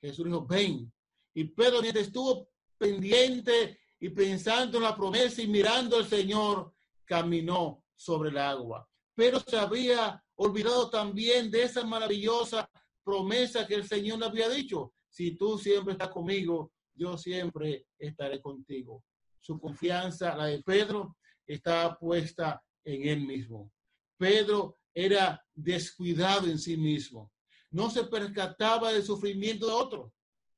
Jesús 0.00 0.24
dijo, 0.24 0.46
ven. 0.46 0.92
Y 1.34 1.44
Pedro 1.44 1.80
mientras 1.80 2.06
estuvo 2.06 2.48
pendiente 2.78 3.78
y 3.98 4.08
pensando 4.10 4.78
en 4.78 4.84
la 4.84 4.96
promesa 4.96 5.42
y 5.42 5.48
mirando 5.48 5.96
al 5.96 6.06
Señor, 6.06 6.74
caminó 7.04 7.84
sobre 7.94 8.30
el 8.30 8.38
agua. 8.38 8.88
Pero 9.14 9.40
se 9.40 9.56
había 9.56 10.22
olvidado 10.36 10.90
también 10.90 11.50
de 11.50 11.62
esa 11.64 11.84
maravillosa 11.84 12.68
promesa 13.04 13.66
que 13.66 13.74
el 13.74 13.86
Señor 13.86 14.18
le 14.18 14.26
había 14.26 14.48
dicho. 14.48 14.92
Si 15.08 15.36
tú 15.36 15.58
siempre 15.58 15.92
estás 15.92 16.08
conmigo, 16.08 16.72
yo 16.94 17.16
siempre 17.18 17.86
estaré 17.98 18.40
contigo. 18.40 19.04
Su 19.40 19.60
confianza, 19.60 20.36
la 20.36 20.46
de 20.46 20.62
Pedro, 20.62 21.16
estaba 21.46 21.98
puesta 21.98 22.62
en 22.84 23.08
él 23.08 23.20
mismo. 23.26 23.70
Pedro 24.16 24.78
era 24.94 25.42
descuidado 25.54 26.46
en 26.46 26.58
sí 26.58 26.76
mismo. 26.76 27.32
No 27.70 27.90
se 27.90 28.04
percataba 28.04 28.92
del 28.92 29.02
sufrimiento 29.02 29.66
de 29.66 29.72
otro. 29.72 30.12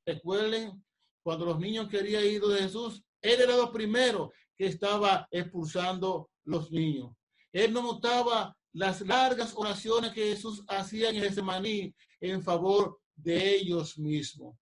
Recuerden, 0.05 0.85
cuando 1.23 1.47
los 1.47 1.59
niños 1.59 1.89
querían 1.89 2.25
ir 2.25 2.43
de 2.43 2.63
Jesús, 2.63 3.03
él 3.23 3.41
era 3.41 3.57
lo 3.57 3.73
primero 3.73 4.33
que 4.57 4.67
estaba 4.67 5.27
expulsando 5.31 6.31
los 6.45 6.71
niños. 6.71 7.13
Él 7.53 7.73
no 7.73 7.83
notaba 7.83 8.57
las 8.73 9.01
largas 9.01 9.55
oraciones 9.57 10.13
que 10.13 10.31
Jesús 10.31 10.65
hacía 10.69 11.11
en 11.11 11.25
ese 11.25 11.41
maní 11.41 11.95
en 12.21 12.43
favor 12.43 12.99
de 13.15 13.55
ellos 13.55 13.97
mismos. 13.97 14.57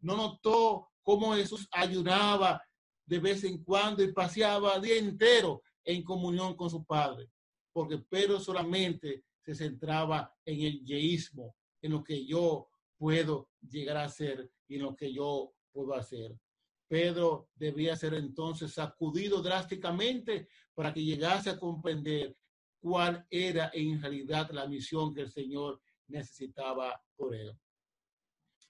No 0.00 0.16
notó 0.16 0.88
cómo 1.02 1.34
Jesús 1.34 1.68
ayunaba 1.70 2.62
de 3.06 3.18
vez 3.18 3.44
en 3.44 3.62
cuando 3.62 4.02
y 4.02 4.12
paseaba 4.12 4.78
día 4.78 4.96
entero 4.96 5.62
en 5.88 6.02
comunión 6.02 6.54
con 6.54 6.68
su 6.68 6.84
Padre, 6.84 7.30
porque 7.72 7.96
Pedro 7.96 8.38
solamente 8.40 9.24
se 9.40 9.54
centraba 9.54 10.36
en 10.44 10.60
el 10.60 10.84
yeísmo, 10.84 11.56
en 11.80 11.92
lo 11.92 12.04
que 12.04 12.26
yo 12.26 12.68
puedo 12.98 13.48
llegar 13.66 13.96
a 13.96 14.08
ser 14.10 14.52
y 14.68 14.74
en 14.74 14.82
lo 14.82 14.94
que 14.94 15.10
yo 15.10 15.54
puedo 15.72 15.94
hacer. 15.94 16.38
Pedro 16.86 17.48
debía 17.54 17.96
ser 17.96 18.12
entonces 18.12 18.74
sacudido 18.74 19.40
drásticamente 19.40 20.48
para 20.74 20.92
que 20.92 21.02
llegase 21.02 21.48
a 21.48 21.58
comprender 21.58 22.36
cuál 22.80 23.26
era 23.30 23.70
en 23.72 23.98
realidad 24.02 24.50
la 24.50 24.66
misión 24.66 25.14
que 25.14 25.22
el 25.22 25.30
Señor 25.30 25.80
necesitaba 26.06 27.02
por 27.16 27.34
él. 27.34 27.56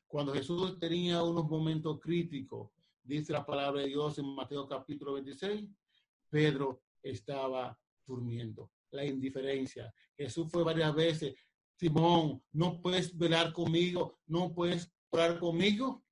Cuando 0.07 0.33
Jesús 0.33 0.79
tenía 0.79 1.25
unos 1.25 1.49
momentos 1.49 1.99
críticos, 1.99 2.71
dice 3.03 3.33
la 3.33 3.45
palabra 3.45 3.81
de 3.81 3.89
Dios 3.89 4.19
en 4.19 4.37
Mateo 4.37 4.69
capítulo 4.69 5.15
26, 5.15 5.69
Pedro 6.31 6.81
estaba 7.03 7.79
durmiendo. 8.07 8.73
La 8.91 9.05
indiferencia. 9.05 9.93
Jesús 10.17 10.49
fue 10.51 10.65
varias 10.65 10.95
veces, 10.95 11.35
Simón, 11.77 12.43
¿no 12.53 12.81
puedes 12.81 13.17
velar 13.17 13.53
conmigo? 13.53 14.19
¿No 14.27 14.55
puedes 14.55 14.93
orar 15.11 15.39
conmigo? 15.39 16.05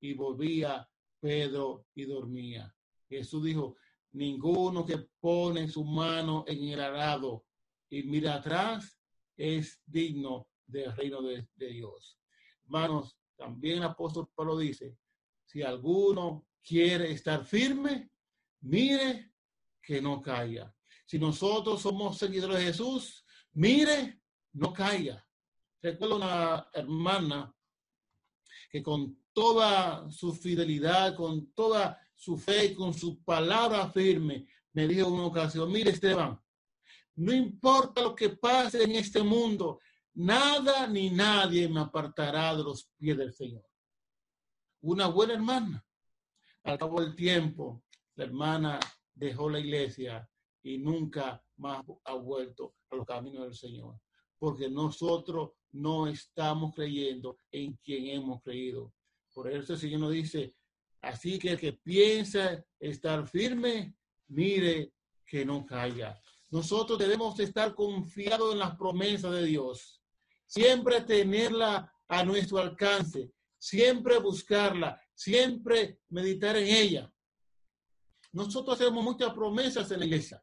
Y 0.00 0.14
volvía 0.14 0.88
Pedro 1.20 1.86
y 1.94 2.04
dormía. 2.04 2.74
Jesús 3.08 3.44
dijo, 3.44 3.76
ninguno 4.12 4.84
que 4.84 4.98
pone 5.20 5.68
su 5.68 5.84
mano 5.84 6.44
en 6.46 6.68
el 6.68 6.80
arado 6.80 7.44
y 7.88 8.02
mira 8.04 8.36
atrás 8.36 8.98
es 9.36 9.80
digno 9.86 10.48
del 10.66 10.94
reino 10.96 11.22
de, 11.22 11.46
Dios. 11.56 12.18
Hermanos, 12.64 13.16
también 13.36 13.78
el 13.78 13.84
apóstol 13.84 14.28
Pablo 14.34 14.58
dice, 14.58 14.96
si 15.44 15.62
alguno 15.62 16.46
quiere 16.62 17.10
estar 17.10 17.44
firme, 17.44 18.10
mire 18.60 19.29
que 19.82 20.00
no 20.00 20.20
caiga. 20.20 20.74
Si 21.06 21.18
nosotros 21.18 21.82
somos 21.82 22.18
seguidores 22.18 22.58
de 22.58 22.64
Jesús, 22.66 23.24
mire, 23.52 24.20
no 24.52 24.72
caiga. 24.72 25.26
Recuerdo 25.82 26.16
una 26.16 26.68
hermana 26.72 27.54
que 28.70 28.82
con 28.82 29.18
toda 29.32 30.10
su 30.10 30.34
fidelidad, 30.34 31.16
con 31.16 31.52
toda 31.52 31.98
su 32.14 32.36
fe 32.36 32.74
con 32.74 32.92
su 32.92 33.22
palabra 33.24 33.90
firme, 33.90 34.46
me 34.72 34.86
dijo 34.86 35.08
una 35.08 35.24
ocasión, 35.24 35.72
mire 35.72 35.90
Esteban, 35.90 36.38
no 37.16 37.32
importa 37.32 38.02
lo 38.02 38.14
que 38.14 38.28
pase 38.28 38.84
en 38.84 38.92
este 38.92 39.22
mundo, 39.22 39.80
nada 40.14 40.86
ni 40.86 41.10
nadie 41.10 41.68
me 41.68 41.80
apartará 41.80 42.54
de 42.54 42.62
los 42.62 42.90
pies 42.98 43.16
del 43.16 43.32
Señor. 43.32 43.66
Una 44.82 45.06
buena 45.06 45.34
hermana. 45.34 45.84
Al 46.62 46.78
cabo 46.78 47.00
del 47.00 47.14
tiempo, 47.14 47.82
la 48.16 48.24
hermana 48.24 48.80
dejó 49.20 49.48
la 49.50 49.60
iglesia 49.60 50.28
y 50.62 50.78
nunca 50.78 51.44
más 51.56 51.84
ha 52.04 52.14
vuelto 52.14 52.74
a 52.90 52.96
los 52.96 53.06
caminos 53.06 53.44
del 53.44 53.54
Señor, 53.54 54.00
porque 54.38 54.68
nosotros 54.68 55.52
no 55.72 56.06
estamos 56.06 56.74
creyendo 56.74 57.38
en 57.52 57.74
quien 57.76 58.06
hemos 58.06 58.42
creído. 58.42 58.92
Por 59.32 59.50
eso 59.50 59.74
el 59.74 59.78
Señor 59.78 60.10
dice, 60.10 60.56
Así 61.02 61.38
que 61.38 61.52
el 61.52 61.58
que 61.58 61.72
piensa 61.72 62.62
estar 62.78 63.26
firme, 63.26 63.94
mire 64.28 64.92
que 65.24 65.44
no 65.44 65.64
caiga. 65.64 66.20
Nosotros 66.50 66.98
debemos 66.98 67.38
estar 67.40 67.74
confiados 67.74 68.52
en 68.52 68.58
las 68.58 68.76
promesas 68.76 69.32
de 69.32 69.44
Dios. 69.44 70.02
Siempre 70.46 71.00
tenerla 71.02 71.92
a 72.08 72.24
nuestro 72.24 72.58
alcance. 72.58 73.32
siempre 73.62 74.18
buscarla, 74.18 74.98
siempre 75.14 76.00
meditar 76.08 76.56
en 76.56 76.66
ella. 76.66 77.12
Nosotros 78.32 78.80
hacemos 78.80 79.02
muchas 79.02 79.32
promesas 79.34 79.90
en 79.90 80.00
la 80.00 80.06
iglesia. 80.06 80.42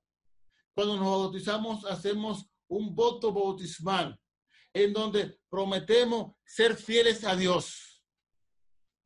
Cuando 0.74 0.98
nos 0.98 1.06
bautizamos, 1.06 1.86
hacemos 1.86 2.50
un 2.68 2.94
voto 2.94 3.34
bautismal 3.34 4.20
en 4.74 4.94
donde 4.94 5.40
prometemos 5.50 6.34
ser 6.46 6.76
fieles 6.76 7.24
a 7.24 7.36
Dios. 7.36 8.04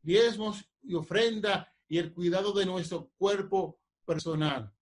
Diezmos 0.02 0.66
y 0.82 0.96
ofrenda 0.96 1.72
y 1.88 1.98
el 1.98 2.14
cuidado 2.14 2.54
de 2.54 2.66
nuestro 2.66 3.12
cuerpo 3.18 3.80
personal. 4.06 4.74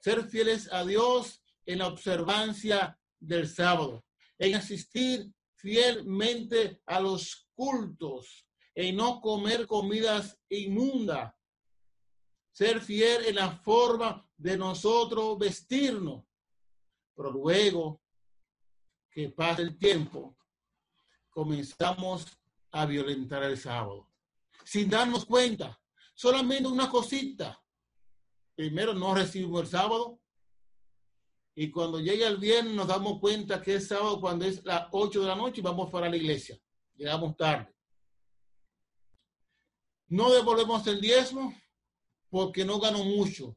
Ser 0.00 0.24
fieles 0.28 0.72
a 0.72 0.84
Dios 0.84 1.42
en 1.66 1.80
la 1.80 1.88
observancia 1.88 2.98
del 3.20 3.48
sábado, 3.48 4.04
en 4.38 4.54
asistir 4.54 5.30
fielmente 5.54 6.80
a 6.86 7.00
los 7.00 7.48
cultos, 7.54 8.46
en 8.74 8.96
no 8.96 9.20
comer 9.20 9.66
comidas 9.66 10.40
inmundas, 10.48 11.34
ser 12.58 12.80
fiel 12.80 13.26
en 13.26 13.36
la 13.36 13.52
forma 13.52 14.28
de 14.36 14.58
nosotros 14.58 15.38
vestirnos. 15.38 16.24
Pero 17.14 17.30
luego 17.30 18.02
que 19.12 19.28
pasa 19.28 19.62
el 19.62 19.78
tiempo, 19.78 20.36
comenzamos 21.30 22.26
a 22.72 22.84
violentar 22.84 23.44
el 23.44 23.56
sábado, 23.56 24.10
sin 24.64 24.90
darnos 24.90 25.24
cuenta, 25.24 25.80
solamente 26.16 26.66
una 26.66 26.90
cosita. 26.90 27.62
Primero 28.56 28.92
no 28.92 29.14
recibimos 29.14 29.60
el 29.60 29.68
sábado, 29.68 30.20
y 31.54 31.70
cuando 31.70 32.00
llega 32.00 32.26
el 32.26 32.38
viernes 32.38 32.74
nos 32.74 32.88
damos 32.88 33.20
cuenta 33.20 33.62
que 33.62 33.76
es 33.76 33.86
sábado 33.86 34.20
cuando 34.20 34.44
es 34.44 34.64
las 34.64 34.88
8 34.90 35.20
de 35.20 35.26
la 35.28 35.36
noche 35.36 35.60
y 35.60 35.62
vamos 35.62 35.92
para 35.92 36.08
la 36.08 36.16
iglesia. 36.16 36.58
Llegamos 36.96 37.36
tarde. 37.36 37.72
No 40.08 40.32
devolvemos 40.32 40.84
el 40.88 41.00
diezmo 41.00 41.54
porque 42.30 42.64
no 42.64 42.78
gano 42.80 43.04
mucho 43.04 43.56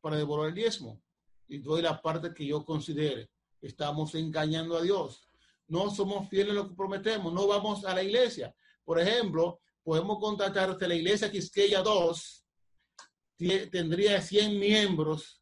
para 0.00 0.16
devolver 0.16 0.48
el 0.48 0.54
diezmo. 0.54 1.02
Y 1.48 1.58
doy 1.58 1.82
la 1.82 2.00
parte 2.00 2.32
que 2.32 2.46
yo 2.46 2.64
considere. 2.64 3.30
Estamos 3.60 4.14
engañando 4.14 4.76
a 4.76 4.82
Dios. 4.82 5.28
No 5.66 5.90
somos 5.90 6.28
fieles 6.28 6.52
a 6.52 6.54
lo 6.54 6.68
que 6.68 6.74
prometemos. 6.74 7.32
No 7.32 7.46
vamos 7.46 7.84
a 7.84 7.94
la 7.94 8.02
iglesia. 8.02 8.54
Por 8.84 9.00
ejemplo, 9.00 9.60
podemos 9.82 10.18
contactar 10.18 10.70
a 10.70 10.88
la 10.88 10.94
iglesia 10.94 11.30
Quisqueya 11.30 11.82
2. 11.82 12.44
Tendría 13.70 14.20
100 14.20 14.58
miembros 14.58 15.40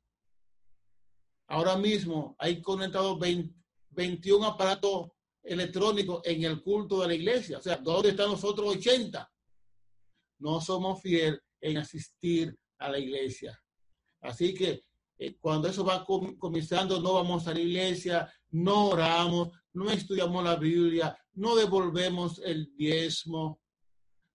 Ahora 1.49 1.77
mismo 1.77 2.37
hay 2.39 2.61
conectados 2.61 3.19
21 3.91 4.47
aparatos 4.47 5.09
electrónicos 5.43 6.21
en 6.25 6.45
el 6.45 6.63
culto 6.63 7.01
de 7.01 7.09
la 7.09 7.15
iglesia. 7.15 7.59
O 7.59 7.63
sea, 7.63 7.77
¿dónde 7.79 8.11
están 8.11 8.31
nosotros 8.31 8.77
80? 8.77 9.33
No 10.41 10.61
somos 10.61 11.01
fieles 11.01 11.41
en 11.61 11.79
asistir 11.79 12.57
a 12.79 12.91
la 12.91 12.99
iglesia. 12.99 13.61
Así 14.21 14.55
que 14.55 14.85
eh, 15.19 15.37
cuando 15.41 15.69
eso 15.69 15.85
va 15.85 16.05
comenzando, 16.05 17.01
no 17.01 17.15
vamos 17.15 17.47
a 17.49 17.55
la 17.55 17.61
iglesia, 17.61 18.33
no 18.51 18.91
oramos, 18.91 19.51
no 19.73 19.91
estudiamos 19.91 20.45
la 20.45 20.57
Biblia, 20.57 21.17
no 21.35 21.57
devolvemos 21.57 22.41
el 22.45 22.73
diezmo. 22.77 23.61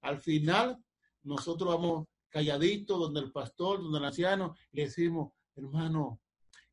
Al 0.01 0.20
final, 0.20 0.77
nosotros 1.24 1.70
vamos 1.70 2.08
calladitos 2.30 3.00
donde 3.00 3.22
el 3.22 3.32
pastor, 3.32 3.82
donde 3.82 4.00
el 4.00 4.06
anciano, 4.06 4.56
le 4.72 4.84
decimos, 4.84 5.32
hermano, 5.56 6.20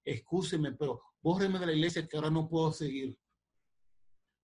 excúseme, 0.05 0.73
pero 0.73 1.03
bórreme 1.21 1.59
de 1.59 1.67
la 1.67 1.73
iglesia 1.73 2.07
que 2.09 2.17
ahora 2.17 2.31
no 2.31 2.49
puedo 2.49 2.73
seguir. 2.73 3.17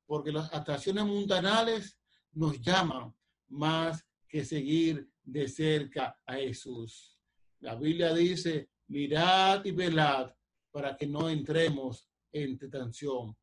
Porque 0.07 0.31
las 0.31 0.53
atracciones 0.55 1.05
mundanales 1.05 1.99
nos 2.33 2.61
llaman 2.61 3.13
más 3.49 4.07
que 4.29 4.45
seguir 4.45 5.11
de 5.27 5.49
cerca 5.49 6.19
a 6.25 6.35
Jesús. 6.35 7.19
La 7.61 7.75
Biblia 7.75 8.15
dice, 8.15 8.71
mirad 8.87 9.65
y 9.65 9.73
velad 9.73 10.33
para 10.71 10.97
que 10.97 11.07
no 11.07 11.29
entremos 11.29 12.09
en 12.33 12.57
tentación. 12.57 13.37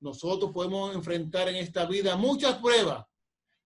Nosotros 0.00 0.50
podemos 0.52 0.94
enfrentar 0.94 1.48
en 1.48 1.56
esta 1.56 1.86
vida 1.86 2.16
muchas 2.16 2.58
pruebas, 2.58 3.06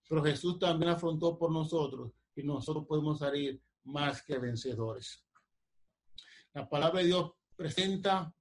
pero 0.09 0.23
Jesús 0.23 0.59
también 0.59 0.93
afrontó 0.93 1.39
por 1.39 1.51
nosotros 1.51 2.13
y 2.35 2.43
nosotros 2.43 2.85
podemos 2.87 3.19
salir 3.19 3.61
más 3.85 4.23
que 4.23 4.39
vencedores. 4.39 5.25
La 6.53 6.69
palabra 6.69 7.01
de 7.01 7.07
Dios 7.07 7.33
presenta 7.57 8.33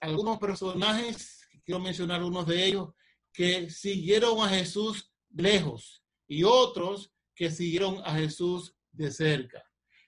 algunos 0.00 0.38
personajes, 0.38 1.40
quiero 1.64 1.80
mencionar 1.80 2.22
unos 2.22 2.46
de 2.46 2.66
ellos, 2.66 2.90
que 3.32 3.68
siguieron 3.68 4.38
a 4.40 4.48
Jesús 4.48 5.12
lejos 5.30 6.04
y 6.28 6.44
otros 6.44 7.12
que 7.40 7.50
siguieron 7.50 8.02
a 8.04 8.16
Jesús 8.16 8.74
de 8.92 9.10
cerca. 9.10 9.64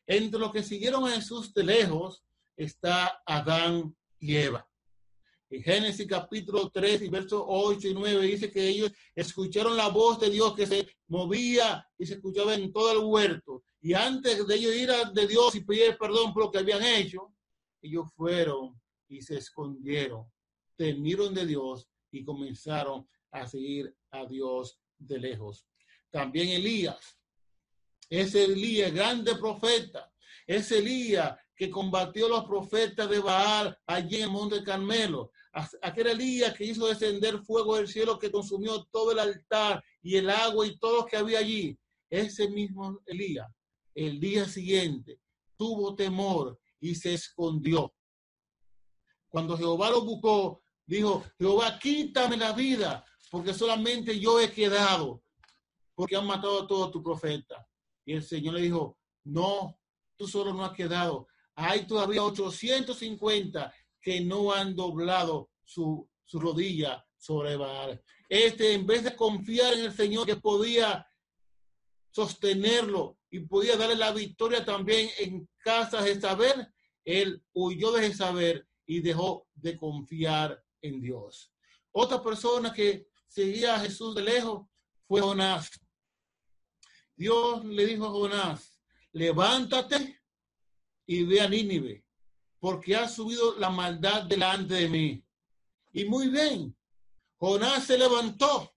Entre 0.06 0.38
los 0.38 0.52
que 0.52 0.62
siguieron 0.62 1.08
a 1.08 1.12
Jesús 1.12 1.54
de 1.54 1.64
lejos 1.64 2.22
está 2.54 3.22
Adán 3.24 3.96
y 4.18 4.36
Eva. 4.36 4.68
En 5.48 5.62
Génesis 5.62 6.06
capítulo 6.06 6.68
3 6.68 7.00
y 7.00 7.08
versos 7.08 7.42
8 7.46 7.88
y 7.88 7.94
9 7.94 8.26
dice 8.26 8.50
que 8.50 8.68
ellos 8.68 8.92
escucharon 9.14 9.78
la 9.78 9.88
voz 9.88 10.20
de 10.20 10.28
Dios 10.28 10.54
que 10.54 10.66
se 10.66 10.86
movía 11.06 11.88
y 11.96 12.04
se 12.04 12.16
escuchaba 12.16 12.54
en 12.54 12.70
todo 12.70 12.92
el 12.92 12.98
huerto. 12.98 13.64
Y 13.80 13.94
antes 13.94 14.46
de 14.46 14.54
ellos 14.54 14.74
ir 14.74 14.90
a 14.90 15.10
de 15.10 15.26
Dios 15.26 15.54
y 15.54 15.60
pedir 15.60 15.96
perdón 15.96 16.34
por 16.34 16.44
lo 16.44 16.50
que 16.50 16.58
habían 16.58 16.82
hecho, 16.82 17.34
ellos 17.80 18.12
fueron 18.14 18.78
y 19.08 19.22
se 19.22 19.38
escondieron, 19.38 20.30
temieron 20.76 21.32
de 21.32 21.46
Dios 21.46 21.88
y 22.10 22.26
comenzaron 22.26 23.08
a 23.30 23.46
seguir 23.46 23.96
a 24.10 24.26
Dios 24.26 24.78
de 24.98 25.18
lejos. 25.18 25.66
También 26.10 26.50
Elías, 26.50 27.18
ese 28.12 28.44
Elías, 28.44 28.92
grande 28.92 29.34
profeta, 29.36 30.12
ese 30.46 30.80
Elías 30.80 31.34
que 31.56 31.70
combatió 31.70 32.26
a 32.26 32.28
los 32.28 32.44
profetas 32.44 33.08
de 33.08 33.20
Baal 33.20 33.74
allí 33.86 34.16
en 34.16 34.24
el 34.24 34.30
monte 34.30 34.62
Carmelo, 34.62 35.30
aquel 35.80 36.08
Elías 36.08 36.52
que 36.52 36.64
hizo 36.64 36.86
descender 36.86 37.38
fuego 37.38 37.76
del 37.76 37.88
cielo 37.88 38.18
que 38.18 38.30
consumió 38.30 38.84
todo 38.92 39.12
el 39.12 39.18
altar 39.18 39.82
y 40.02 40.16
el 40.16 40.28
agua 40.28 40.66
y 40.66 40.76
todo 40.78 40.98
lo 40.98 41.06
que 41.06 41.16
había 41.16 41.38
allí. 41.38 41.78
Ese 42.10 42.50
mismo 42.50 43.00
Elías, 43.06 43.48
el 43.94 44.20
día 44.20 44.44
siguiente, 44.44 45.18
tuvo 45.56 45.94
temor 45.94 46.60
y 46.80 46.94
se 46.94 47.14
escondió. 47.14 47.94
Cuando 49.30 49.56
Jehová 49.56 49.88
lo 49.88 50.04
buscó, 50.04 50.62
dijo, 50.84 51.24
Jehová, 51.38 51.78
quítame 51.78 52.36
la 52.36 52.52
vida, 52.52 53.06
porque 53.30 53.54
solamente 53.54 54.20
yo 54.20 54.38
he 54.38 54.52
quedado, 54.52 55.22
porque 55.94 56.14
han 56.16 56.26
matado 56.26 56.64
a 56.64 56.66
todos 56.66 56.90
tus 56.90 57.02
profetas. 57.02 57.71
Y 58.04 58.14
el 58.14 58.22
Señor 58.22 58.54
le 58.54 58.62
dijo, 58.62 58.98
no, 59.24 59.78
tú 60.16 60.26
solo 60.26 60.52
no 60.52 60.64
has 60.64 60.72
quedado. 60.72 61.28
Hay 61.54 61.86
todavía 61.86 62.22
850 62.22 63.72
que 64.00 64.20
no 64.20 64.52
han 64.52 64.74
doblado 64.74 65.50
su, 65.64 66.08
su 66.24 66.40
rodilla 66.40 67.04
sobre 67.16 67.56
Baal. 67.56 68.02
Este, 68.28 68.72
en 68.72 68.86
vez 68.86 69.04
de 69.04 69.14
confiar 69.14 69.74
en 69.74 69.84
el 69.84 69.92
Señor 69.92 70.26
que 70.26 70.36
podía 70.36 71.06
sostenerlo 72.10 73.18
y 73.30 73.40
podía 73.40 73.76
darle 73.76 73.96
la 73.96 74.12
victoria 74.12 74.64
también 74.64 75.08
en 75.18 75.48
casa 75.58 76.02
de 76.02 76.20
saber, 76.20 76.68
él 77.04 77.42
huyó 77.52 77.92
de 77.92 78.12
saber 78.12 78.66
y 78.86 79.00
dejó 79.00 79.46
de 79.54 79.76
confiar 79.76 80.62
en 80.80 81.00
Dios. 81.00 81.52
Otra 81.92 82.22
persona 82.22 82.72
que 82.72 83.06
seguía 83.26 83.76
a 83.76 83.80
Jesús 83.80 84.14
de 84.14 84.22
lejos 84.22 84.66
fue 85.06 85.20
Jonás. 85.20 85.70
Dios 87.22 87.64
le 87.64 87.86
dijo 87.86 88.06
a 88.06 88.10
Jonás, 88.10 88.80
levántate 89.12 90.20
y 91.06 91.22
ve 91.22 91.40
a 91.40 91.48
Nínive, 91.48 92.04
porque 92.58 92.96
ha 92.96 93.08
subido 93.08 93.56
la 93.60 93.70
maldad 93.70 94.24
delante 94.24 94.74
de 94.74 94.88
mí. 94.88 95.24
Y 95.92 96.04
muy 96.06 96.28
bien, 96.30 96.76
Jonás 97.36 97.84
se 97.86 97.96
levantó, 97.96 98.74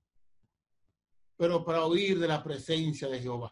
pero 1.36 1.66
para 1.66 1.88
huir 1.88 2.20
de 2.20 2.28
la 2.28 2.44
presencia 2.44 3.08
de 3.08 3.20
Jehová 3.20 3.52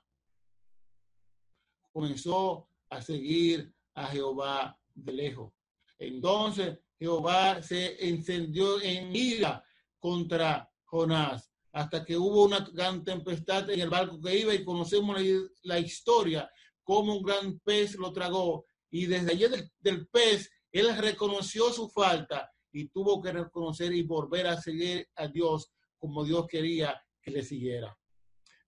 comenzó 1.92 2.68
a 2.90 3.02
seguir 3.02 3.74
a 3.96 4.06
Jehová 4.08 4.80
de 4.94 5.12
lejos. 5.12 5.54
Entonces 5.98 6.78
Jehová 7.00 7.64
se 7.64 8.08
encendió 8.08 8.80
en 8.80 9.16
ira 9.16 9.64
contra 9.98 10.72
Jonás 10.86 11.53
hasta 11.74 12.06
que 12.06 12.16
hubo 12.16 12.44
una 12.44 12.60
gran 12.72 13.04
tempestad 13.04 13.70
en 13.72 13.80
el 13.80 13.90
barco 13.90 14.22
que 14.22 14.38
iba 14.38 14.54
y 14.54 14.64
conocemos 14.64 15.20
la, 15.64 15.80
historia, 15.80 16.50
como 16.84 17.18
un 17.18 17.24
gran 17.24 17.60
pez 17.60 17.96
lo 17.96 18.14
tragó 18.14 18.66
y 18.92 19.08
desde 19.08 19.32
allí 19.32 19.46
del, 19.80 20.08
pez 20.08 20.52
él 20.72 20.96
reconoció 20.96 21.74
su 21.74 21.90
falta 21.90 22.52
y 22.72 22.90
tuvo 22.90 23.20
que 23.22 23.32
reconocer 23.32 23.92
y 23.92 24.04
volver 24.04 24.48
a 24.48 24.62
seguir 24.62 25.08
a 25.16 25.28
Dios 25.28 25.72
como 25.98 26.24
Dios 26.24 26.46
quería 26.48 27.02
que 27.20 27.32
le 27.32 27.42
siguiera. 27.42 27.98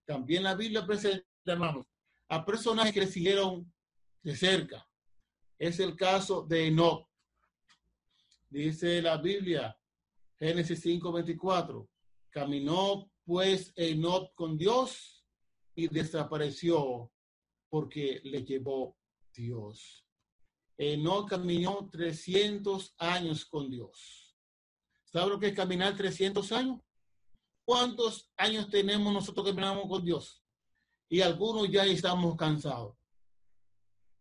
También 0.05 0.41
la 0.43 0.55
Biblia 0.55 0.85
presenta, 0.85 1.25
a 2.29 2.43
personajes 2.43 2.91
que 2.91 3.01
le 3.01 3.07
siguieron 3.07 3.71
de 4.23 4.35
cerca. 4.35 4.87
Es 5.59 5.79
el 5.79 5.95
caso 5.95 6.41
de 6.41 6.67
Enoch. 6.67 7.07
Dice 8.49 8.99
la 9.01 9.17
Biblia, 9.17 9.77
Génesis 10.39 10.83
5:24, 10.83 11.87
caminó 12.35 13.09
pues 13.23 13.71
Enoch 13.77 14.33
con 14.33 14.57
Dios 14.57 15.25
y 15.73 15.87
desapareció 15.87 17.09
porque 17.69 18.19
le 18.25 18.43
llevó 18.43 18.97
Dios. 19.33 20.05
no 20.97 21.25
caminó 21.25 21.89
300 21.89 22.93
años 22.97 23.45
con 23.45 23.71
Dios. 23.71 24.35
¿Sabe 25.05 25.29
lo 25.29 25.39
que 25.39 25.47
es 25.47 25.55
caminar 25.55 25.95
300 25.95 26.51
años? 26.51 26.81
¿Cuántos 27.63 28.29
años 28.35 28.69
tenemos 28.69 29.13
nosotros 29.13 29.45
que 29.45 29.51
caminamos 29.51 29.87
con 29.87 30.03
Dios? 30.03 30.43
Y 31.07 31.21
algunos 31.21 31.71
ya 31.71 31.85
estamos 31.85 32.35
cansados. 32.35 32.97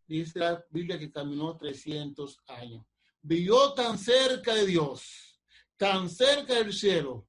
Dice 0.06 0.38
la 0.38 0.64
Biblia 0.70 1.00
que 1.00 1.10
caminó 1.10 1.56
300 1.56 2.44
años. 2.46 2.86
Vivió 3.20 3.74
tan 3.74 3.98
cerca 3.98 4.54
de 4.54 4.66
Dios, 4.66 5.40
tan 5.76 6.08
cerca 6.08 6.54
del 6.54 6.72
cielo, 6.72 7.26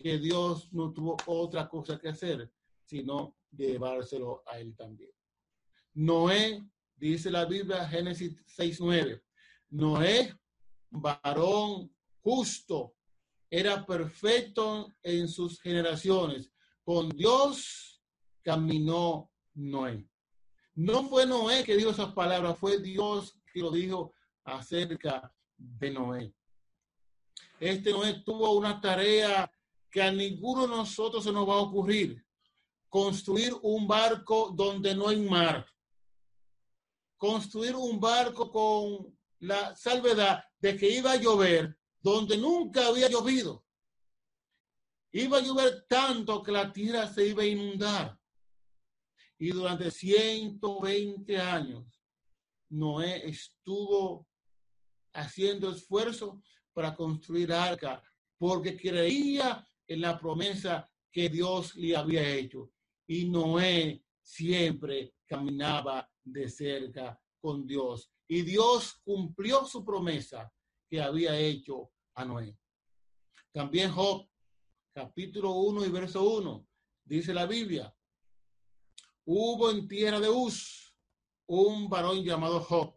que 0.00 0.18
Dios 0.18 0.72
no 0.72 0.92
tuvo 0.92 1.16
otra 1.26 1.68
cosa 1.68 1.98
que 1.98 2.08
hacer, 2.08 2.50
sino 2.84 3.36
llevárselo 3.50 4.42
a 4.46 4.58
él 4.58 4.74
también. 4.74 5.10
Noé, 5.92 6.64
dice 6.96 7.30
la 7.30 7.44
Biblia, 7.44 7.86
Génesis 7.86 8.42
6.9, 8.56 9.22
Noé, 9.70 10.34
varón 10.88 11.94
justo, 12.22 12.96
era 13.50 13.84
perfecto 13.84 14.90
en 15.02 15.28
sus 15.28 15.60
generaciones. 15.60 16.50
Con 16.82 17.10
Dios 17.10 18.02
caminó 18.42 19.30
Noé. 19.54 20.08
No 20.74 21.06
fue 21.08 21.26
Noé 21.26 21.62
que 21.62 21.76
dijo 21.76 21.90
esas 21.90 22.14
palabras, 22.14 22.56
fue 22.58 22.78
Dios 22.80 23.38
que 23.52 23.60
lo 23.60 23.70
dijo 23.70 24.14
acerca 24.44 25.34
de 25.58 25.90
Noé. 25.90 26.34
Este 27.58 27.90
Noé 27.90 28.22
tuvo 28.24 28.52
una 28.52 28.80
tarea 28.80 29.50
que 29.90 30.02
a 30.02 30.12
ninguno 30.12 30.62
de 30.62 30.68
nosotros 30.68 31.24
se 31.24 31.32
nos 31.32 31.48
va 31.48 31.54
a 31.54 31.62
ocurrir. 31.62 32.24
Construir 32.88 33.54
un 33.62 33.86
barco 33.86 34.52
donde 34.54 34.94
no 34.94 35.08
hay 35.08 35.20
mar. 35.20 35.66
Construir 37.16 37.74
un 37.74 38.00
barco 38.00 38.50
con 38.50 39.18
la 39.40 39.74
salvedad 39.76 40.44
de 40.58 40.76
que 40.76 40.88
iba 40.88 41.12
a 41.12 41.16
llover 41.16 41.76
donde 42.00 42.36
nunca 42.36 42.86
había 42.86 43.08
llovido. 43.08 43.64
Iba 45.12 45.38
a 45.38 45.42
llover 45.42 45.86
tanto 45.88 46.42
que 46.42 46.52
la 46.52 46.72
tierra 46.72 47.12
se 47.12 47.26
iba 47.26 47.42
a 47.42 47.46
inundar. 47.46 48.18
Y 49.38 49.50
durante 49.50 49.90
120 49.90 51.38
años, 51.38 51.84
Noé 52.68 53.28
estuvo 53.28 54.28
haciendo 55.12 55.70
esfuerzo 55.70 56.42
para 56.72 56.94
construir 56.94 57.52
arca, 57.52 58.02
porque 58.38 58.76
creía 58.76 59.66
en 59.90 60.00
la 60.00 60.16
promesa 60.16 60.88
que 61.10 61.28
Dios 61.28 61.74
le 61.74 61.96
había 61.96 62.26
hecho. 62.28 62.70
Y 63.08 63.28
Noé 63.28 64.04
siempre 64.22 65.16
caminaba 65.26 66.08
de 66.22 66.48
cerca 66.48 67.20
con 67.40 67.66
Dios. 67.66 68.08
Y 68.28 68.42
Dios 68.42 69.00
cumplió 69.04 69.64
su 69.64 69.84
promesa 69.84 70.50
que 70.88 71.02
había 71.02 71.36
hecho 71.36 71.90
a 72.14 72.24
Noé. 72.24 72.56
También 73.52 73.90
Job, 73.90 74.28
capítulo 74.94 75.54
1 75.54 75.84
y 75.84 75.88
verso 75.88 76.22
1, 76.22 76.68
dice 77.04 77.34
la 77.34 77.46
Biblia, 77.46 77.92
hubo 79.24 79.72
en 79.72 79.88
tierra 79.88 80.20
de 80.20 80.28
Uz 80.28 80.94
un 81.46 81.88
varón 81.88 82.22
llamado 82.22 82.60
Job, 82.60 82.96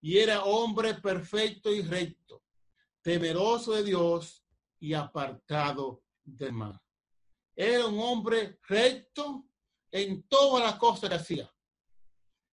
y 0.00 0.18
era 0.18 0.42
hombre 0.42 0.94
perfecto 0.94 1.72
y 1.72 1.82
recto, 1.82 2.42
temeroso 3.00 3.74
de 3.74 3.84
Dios 3.84 4.39
y 4.80 4.94
apartado 4.94 6.02
del 6.24 6.52
mal. 6.52 6.80
Era 7.54 7.86
un 7.86 7.98
hombre 8.00 8.58
recto 8.66 9.46
en 9.90 10.22
todas 10.24 10.64
las 10.64 10.76
cosas 10.76 11.10
que 11.10 11.16
hacía. 11.16 11.54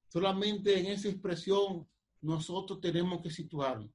Solamente 0.09 0.77
en 0.77 0.87
esa 0.87 1.07
expresión 1.07 1.89
nosotros 2.21 2.81
tenemos 2.81 3.21
que 3.21 3.31
situarnos. 3.31 3.91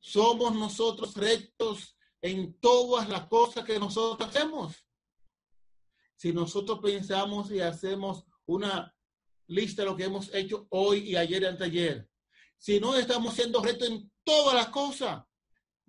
Somos 0.00 0.54
nosotros 0.54 1.14
rectos 1.14 1.96
en 2.22 2.58
todas 2.60 3.08
las 3.08 3.26
cosas 3.26 3.64
que 3.64 3.78
nosotros 3.78 4.28
hacemos. 4.28 4.86
Si 6.16 6.32
nosotros 6.32 6.80
pensamos 6.80 7.50
y 7.50 7.60
hacemos 7.60 8.24
una 8.46 8.94
lista 9.46 9.82
de 9.82 9.88
lo 9.88 9.96
que 9.96 10.04
hemos 10.04 10.32
hecho 10.34 10.66
hoy 10.70 10.98
y 11.10 11.16
ayer 11.16 11.42
y 11.42 11.46
anteayer, 11.46 12.10
si 12.58 12.78
no 12.78 12.94
estamos 12.94 13.34
siendo 13.34 13.62
rectos 13.62 13.88
en 13.88 14.12
todas 14.22 14.54
las 14.54 14.68
cosas, 14.68 15.24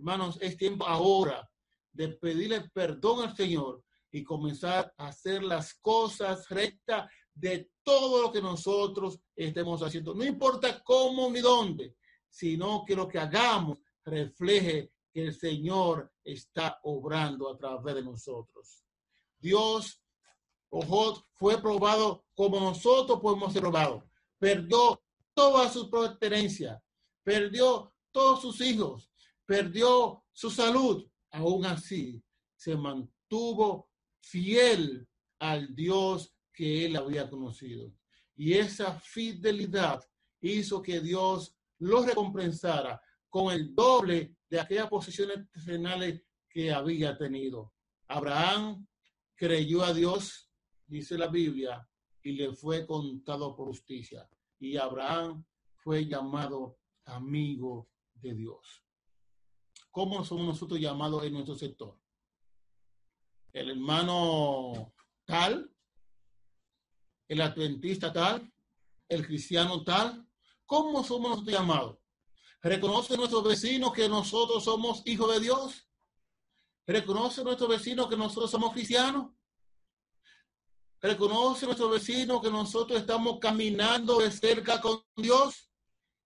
hermanos, 0.02 0.38
es 0.42 0.58
tiempo 0.58 0.86
ahora 0.88 1.48
de 1.94 2.10
pedirle 2.10 2.70
perdón 2.74 3.28
al 3.28 3.36
Señor 3.36 3.84
y 4.12 4.24
comenzar 4.24 4.92
a 4.98 5.08
hacer 5.08 5.44
las 5.44 5.76
cosas 5.76 6.50
rectas 6.50 7.10
de 7.34 7.70
todo 7.84 8.24
lo 8.24 8.32
que 8.32 8.42
nosotros 8.42 9.20
estemos 9.36 9.82
haciendo. 9.82 10.14
No 10.16 10.26
importa 10.26 10.82
cómo 10.84 11.30
ni 11.30 11.40
dónde, 11.40 11.96
sino 12.30 12.84
que 12.86 12.96
lo 12.96 13.08
que 13.08 13.20
hagamos 13.20 13.78
refleje 14.04 14.92
que 15.14 15.24
el 15.24 15.36
Señor 15.36 16.12
está 16.24 16.80
obrando 16.84 17.50
a 17.50 17.58
través 17.58 17.96
de 17.96 18.04
nosotros. 18.04 18.84
Dios, 19.40 20.02
ojo, 20.70 21.26
fue 21.36 21.62
probado 21.62 22.26
como 22.34 22.60
nosotros 22.60 23.20
podemos 23.20 23.54
ser 23.54 23.62
probados. 23.62 24.04
Perdió 24.40 25.02
toda 25.34 25.70
su 25.70 25.90
pertenencia, 25.90 26.82
perdió 27.24 27.94
todos 28.12 28.42
sus 28.42 28.62
hijos, 28.62 29.11
perdió 29.52 30.24
su 30.32 30.50
salud. 30.50 31.06
Aún 31.32 31.66
así, 31.66 32.24
se 32.56 32.74
mantuvo 32.78 33.90
fiel 34.22 35.06
al 35.40 35.76
Dios 35.76 36.34
que 36.54 36.86
él 36.86 36.96
había 36.96 37.30
conocido. 37.30 37.94
Y 38.34 38.54
esa 38.54 38.98
fidelidad 39.02 40.02
hizo 40.40 40.82
que 40.82 41.02
Dios 41.02 41.54
lo 41.80 42.02
recompensara 42.02 43.02
con 43.30 43.54
el 43.54 43.76
doble 43.76 44.38
de 44.50 44.62
aquellas 44.62 44.88
posiciones 44.88 45.52
terrenales 45.52 46.24
que 46.48 46.72
había 46.72 47.18
tenido. 47.18 47.74
Abraham 48.08 48.88
creyó 49.36 49.84
a 49.84 49.94
Dios, 49.94 50.50
dice 50.88 51.18
la 51.18 51.28
Biblia, 51.28 51.86
y 52.24 52.32
le 52.32 52.54
fue 52.54 52.88
contado 52.88 53.54
por 53.54 53.68
justicia. 53.68 54.30
Y 54.60 54.78
Abraham 54.78 55.44
fue 55.76 56.06
llamado 56.06 56.78
amigo 57.04 57.90
de 58.14 58.34
Dios. 58.34 58.81
¿Cómo 59.92 60.24
somos 60.24 60.46
nosotros 60.46 60.80
llamados 60.80 61.24
en 61.26 61.34
nuestro 61.34 61.56
sector? 61.56 62.00
El 63.52 63.72
hermano 63.72 64.94
tal, 65.26 65.70
el 67.28 67.42
adventista 67.42 68.14
tal, 68.14 68.50
el 69.10 69.28
cristiano 69.28 69.84
tal. 69.84 70.26
¿Cómo 70.66 71.04
somos 71.04 71.44
llamados? 71.44 71.98
¿Reconoce 72.62 73.18
nuestro 73.18 73.42
vecino 73.42 73.92
que 73.92 74.08
nosotros 74.08 74.64
somos 74.64 75.02
hijos 75.06 75.34
de 75.34 75.42
Dios? 75.42 75.90
¿Reconoce 76.88 77.44
nuestro 77.44 77.68
vecino 77.68 78.08
que 78.08 78.16
nosotros 78.16 78.50
somos 78.50 78.72
cristianos? 78.72 79.32
¿Reconoce 81.02 81.66
nuestro 81.66 81.90
vecino 81.90 82.42
que 82.42 82.50
nosotros 82.50 83.02
estamos 83.02 83.40
caminando 83.40 84.20
de 84.20 84.32
cerca 84.32 84.80
con 84.80 85.04
Dios? 85.18 85.70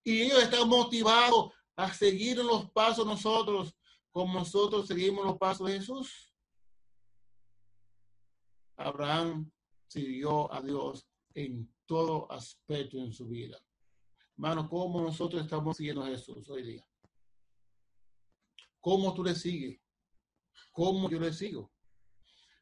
Y 0.03 0.21
ellos 0.21 0.43
están 0.43 0.69
motivados 0.69 1.54
a 1.75 1.93
seguir 1.93 2.37
los 2.37 2.71
pasos 2.71 3.05
nosotros, 3.05 3.75
como 4.11 4.39
nosotros 4.39 4.87
seguimos 4.87 5.25
los 5.25 5.37
pasos 5.37 5.67
de 5.67 5.79
Jesús. 5.79 6.33
Abraham 8.77 9.51
siguió 9.87 10.51
a 10.53 10.61
Dios 10.61 11.07
en 11.33 11.73
todo 11.85 12.31
aspecto 12.31 12.97
en 12.97 13.11
su 13.11 13.27
vida. 13.27 13.59
Hermano, 14.37 14.67
¿cómo 14.69 15.01
nosotros 15.01 15.41
estamos 15.41 15.77
siguiendo 15.77 16.03
a 16.03 16.07
Jesús 16.07 16.49
hoy 16.49 16.63
día? 16.63 16.87
¿Cómo 18.81 19.13
tú 19.13 19.23
le 19.23 19.33
sigues? 19.33 19.79
¿Cómo 20.71 21.09
yo 21.09 21.19
le 21.19 21.33
sigo? 21.33 21.71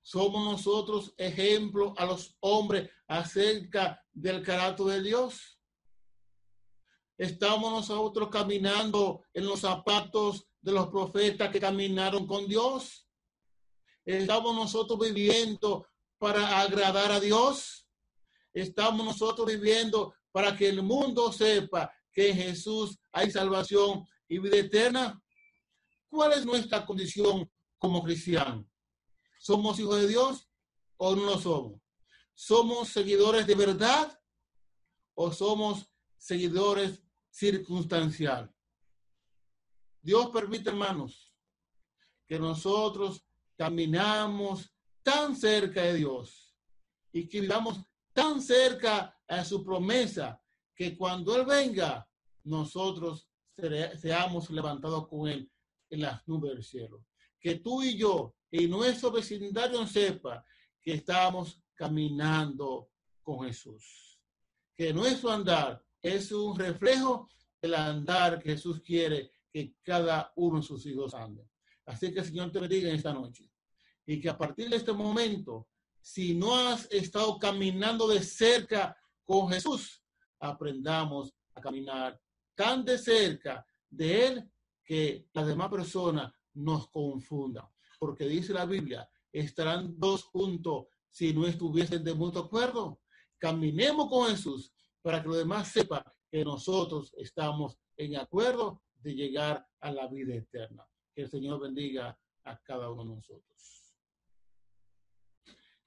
Somos 0.01 0.43
nosotros 0.43 1.13
ejemplo 1.17 1.93
a 1.97 2.05
los 2.05 2.35
hombres 2.41 2.89
acerca 3.07 4.05
del 4.11 4.43
carácter 4.43 4.85
de 4.85 5.01
Dios. 5.01 5.59
Estamos 7.17 7.71
nosotros 7.71 8.29
caminando 8.29 9.23
en 9.33 9.45
los 9.45 9.61
zapatos 9.61 10.47
de 10.61 10.71
los 10.71 10.87
profetas 10.87 11.51
que 11.51 11.59
caminaron 11.59 12.25
con 12.25 12.47
Dios. 12.47 13.07
Estamos 14.05 14.55
nosotros 14.55 14.99
viviendo 14.99 15.87
para 16.17 16.61
agradar 16.61 17.11
a 17.11 17.19
Dios. 17.19 17.87
Estamos 18.53 19.05
nosotros 19.05 19.47
viviendo 19.47 20.13
para 20.31 20.55
que 20.57 20.67
el 20.67 20.81
mundo 20.81 21.31
sepa 21.31 21.91
que 22.11 22.33
Jesús 22.33 22.97
hay 23.11 23.31
salvación 23.31 24.05
y 24.27 24.39
vida 24.39 24.57
eterna? 24.57 25.21
¿Cuál 26.09 26.33
es 26.33 26.45
nuestra 26.45 26.85
condición 26.85 27.49
como 27.77 28.03
cristianos? 28.03 28.65
¿Somos 29.39 29.79
hijos 29.79 30.01
de 30.01 30.07
Dios 30.07 30.49
o 30.97 31.15
no 31.15 31.23
lo 31.23 31.39
somos? 31.39 31.81
¿Somos 32.33 32.89
seguidores 32.89 33.45
de 33.45 33.55
verdad 33.55 34.19
o 35.15 35.31
somos 35.31 35.92
seguidores 36.23 37.03
circunstancial? 37.29 38.49
Dios 40.01 40.29
permite, 40.29 40.69
hermanos, 40.69 41.33
que 42.25 42.39
nosotros 42.39 43.25
caminamos 43.57 44.73
tan 45.01 45.35
cerca 45.35 45.81
de 45.81 45.95
Dios 45.95 46.55
y 47.11 47.27
que 47.27 47.41
vivamos 47.41 47.85
tan 48.13 48.41
cerca 48.41 49.17
a 49.27 49.43
su 49.43 49.63
promesa 49.63 50.41
que 50.73 50.97
cuando 50.97 51.35
Él 51.35 51.45
venga, 51.45 52.07
nosotros 52.43 53.29
seamos 53.99 54.49
levantados 54.49 55.07
con 55.09 55.27
Él 55.27 55.51
en 55.89 56.01
las 56.01 56.25
nubes 56.27 56.53
del 56.53 56.63
cielo. 56.63 57.05
Que 57.39 57.55
tú 57.55 57.83
y 57.83 57.97
yo 57.97 58.33
y 58.49 58.67
nuestro 58.67 59.11
vecindario 59.11 59.85
sepa 59.85 60.43
que 60.81 60.93
estamos 60.93 61.61
caminando 61.73 62.89
con 63.21 63.45
Jesús. 63.45 64.19
Que 64.75 64.93
nuestro 64.93 65.29
andar 65.29 65.82
es 66.03 66.31
un 66.33 66.59
reflejo 66.59 67.29
del 67.61 67.75
andar 67.75 68.37
que 68.39 68.51
Jesús 68.51 68.81
quiere 68.81 69.31
que 69.51 69.75
cada 69.81 70.33
uno 70.35 70.57
de 70.57 70.63
sus 70.63 70.85
hijos 70.85 71.13
ande. 71.13 71.47
Así 71.85 72.13
que 72.13 72.19
el 72.19 72.25
Señor 72.25 72.51
te 72.51 72.59
bendiga 72.59 72.89
en 72.89 72.95
esta 72.95 73.13
noche. 73.13 73.49
Y 74.05 74.19
que 74.19 74.29
a 74.29 74.37
partir 74.37 74.69
de 74.69 74.75
este 74.75 74.91
momento, 74.91 75.69
si 76.01 76.35
no 76.35 76.55
has 76.55 76.91
estado 76.91 77.39
caminando 77.39 78.07
de 78.07 78.21
cerca 78.21 78.95
con 79.23 79.49
Jesús, 79.49 80.03
aprendamos 80.39 81.33
a 81.55 81.61
caminar 81.61 82.19
tan 82.53 82.83
de 82.83 82.97
cerca 82.97 83.65
de 83.89 84.27
Él 84.27 84.51
que 84.83 85.29
las 85.31 85.47
demás 85.47 85.69
personas 85.69 86.33
nos 86.53 86.89
confundan. 86.89 87.65
Porque 87.97 88.25
dice 88.25 88.51
la 88.51 88.65
Biblia, 88.65 89.09
estarán 89.31 89.97
dos 89.97 90.23
juntos 90.23 90.87
si 91.09 91.33
no 91.33 91.47
estuviesen 91.47 92.03
de 92.03 92.13
mutuo 92.13 92.43
acuerdo. 92.43 92.99
Caminemos 93.37 94.09
con 94.09 94.29
Jesús 94.29 94.72
para 95.03 95.21
que 95.21 95.27
los 95.27 95.37
demás 95.37 95.67
sepan 95.67 96.01
que 96.31 96.43
nosotros 96.43 97.13
estamos 97.17 97.77
en 97.97 98.15
acuerdo 98.15 98.81
de 98.95 99.13
llegar 99.13 99.67
a 99.81 99.91
la 99.91 100.07
vida 100.07 100.33
eterna. 100.33 100.87
Que 101.13 101.23
el 101.23 101.29
Señor 101.29 101.59
bendiga 101.59 102.17
a 102.45 102.59
cada 102.63 102.89
uno 102.89 103.03
de 103.03 103.15
nosotros. 103.17 103.95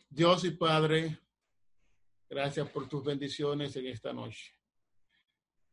Dios 0.09 0.45
y 0.45 0.51
Padre, 0.51 1.19
gracias 2.29 2.69
por 2.71 2.89
tus 2.89 3.03
bendiciones 3.03 3.75
en 3.77 3.87
esta 3.87 4.13
noche. 4.13 4.53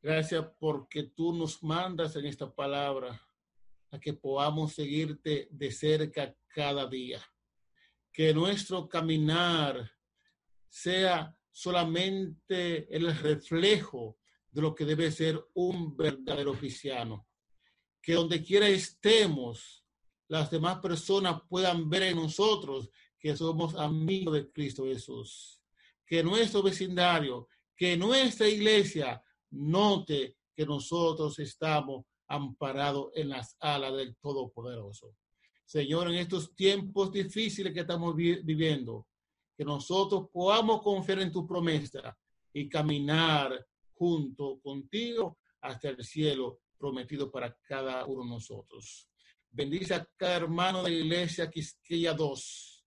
Gracias 0.02 0.46
porque 0.60 1.04
tú 1.04 1.34
nos 1.34 1.62
mandas 1.62 2.16
en 2.16 2.26
esta 2.26 2.54
palabra 2.54 3.22
a 3.92 4.00
que 4.00 4.14
podamos 4.14 4.74
seguirte 4.74 5.48
de 5.52 5.72
cerca 5.72 6.36
cada 6.48 6.88
día. 6.88 7.22
Que 8.12 8.34
nuestro 8.34 8.88
caminar 8.88 9.92
sea 10.68 11.38
solamente 11.54 12.94
el 12.94 13.16
reflejo 13.16 14.18
de 14.52 14.62
lo 14.62 14.76
que 14.76 14.86
debe 14.86 15.12
ser 15.12 15.42
un 15.54 15.96
verdadero 15.96 16.54
cristiano. 16.54 17.28
Que 18.02 18.16
donde 18.16 18.44
quiera 18.44 18.68
estemos, 18.68 19.86
las 20.28 20.50
demás 20.52 20.80
personas 20.80 21.42
puedan 21.48 21.90
ver 21.90 22.04
en 22.04 22.18
nosotros 22.18 22.90
que 23.20 23.38
somos 23.38 23.76
amigos 23.76 24.34
de 24.34 24.52
Cristo 24.52 24.86
Jesús. 24.86 25.62
Que 26.06 26.24
nuestro 26.24 26.64
vecindario, 26.64 27.48
que 27.76 27.96
nuestra 27.96 28.50
iglesia 28.50 29.24
note 29.52 30.38
que 30.56 30.66
nosotros 30.66 31.38
estamos 31.40 32.06
amparados 32.28 33.12
en 33.16 33.30
las 33.30 33.56
alas 33.60 33.96
del 33.96 34.16
Todopoderoso. 34.18 35.16
Señor, 35.66 36.10
en 36.10 36.16
estos 36.16 36.56
tiempos 36.56 37.12
difíciles 37.12 37.74
que 37.74 37.82
estamos 37.82 38.16
viviendo, 38.16 39.08
que 39.56 39.64
nosotros 39.64 40.30
podamos 40.32 40.82
confiar 40.82 41.20
en 41.20 41.32
tu 41.32 41.48
promesa 41.48 42.18
y 42.52 42.70
caminar 42.70 43.66
junto 43.94 44.60
contigo 44.60 45.38
hasta 45.62 45.90
el 45.90 46.04
cielo 46.04 46.60
prometido 46.78 47.32
para 47.32 47.56
cada 47.68 48.06
uno 48.06 48.24
de 48.24 48.30
nosotros. 48.30 49.10
Bendice 49.50 49.94
a 49.94 50.06
cada 50.18 50.36
hermano 50.36 50.84
de 50.84 50.90
la 50.90 50.98
iglesia 50.98 51.50
Quisqueya 51.50 52.14
dos. 52.14 52.84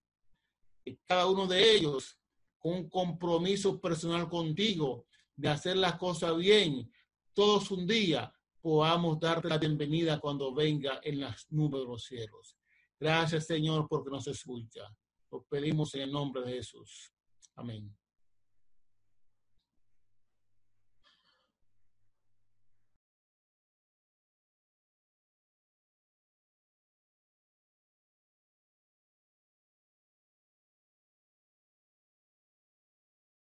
Y 0.84 0.96
cada 0.98 1.26
uno 1.26 1.46
de 1.46 1.76
ellos 1.76 2.18
con 2.58 2.74
un 2.74 2.90
compromiso 2.90 3.80
personal 3.80 4.28
contigo 4.28 5.06
de 5.34 5.48
hacer 5.48 5.76
las 5.76 5.96
cosas 5.96 6.36
bien. 6.36 6.90
Todos 7.32 7.70
un 7.70 7.86
día 7.86 8.32
podamos 8.60 9.20
darte 9.20 9.48
la 9.48 9.58
bienvenida 9.58 10.18
cuando 10.18 10.52
venga 10.52 11.00
en 11.04 11.20
las 11.20 11.46
nubes 11.50 11.82
de 11.82 11.86
los 11.86 12.04
cielos. 12.04 12.56
Gracias, 12.98 13.46
Señor, 13.46 13.86
porque 13.88 14.10
nos 14.10 14.26
escucha. 14.26 14.82
Lo 15.30 15.42
pedimos 15.42 15.94
en 15.94 16.02
el 16.02 16.12
nombre 16.12 16.42
de 16.42 16.52
Jesús. 16.52 17.12
Amén. 17.54 17.94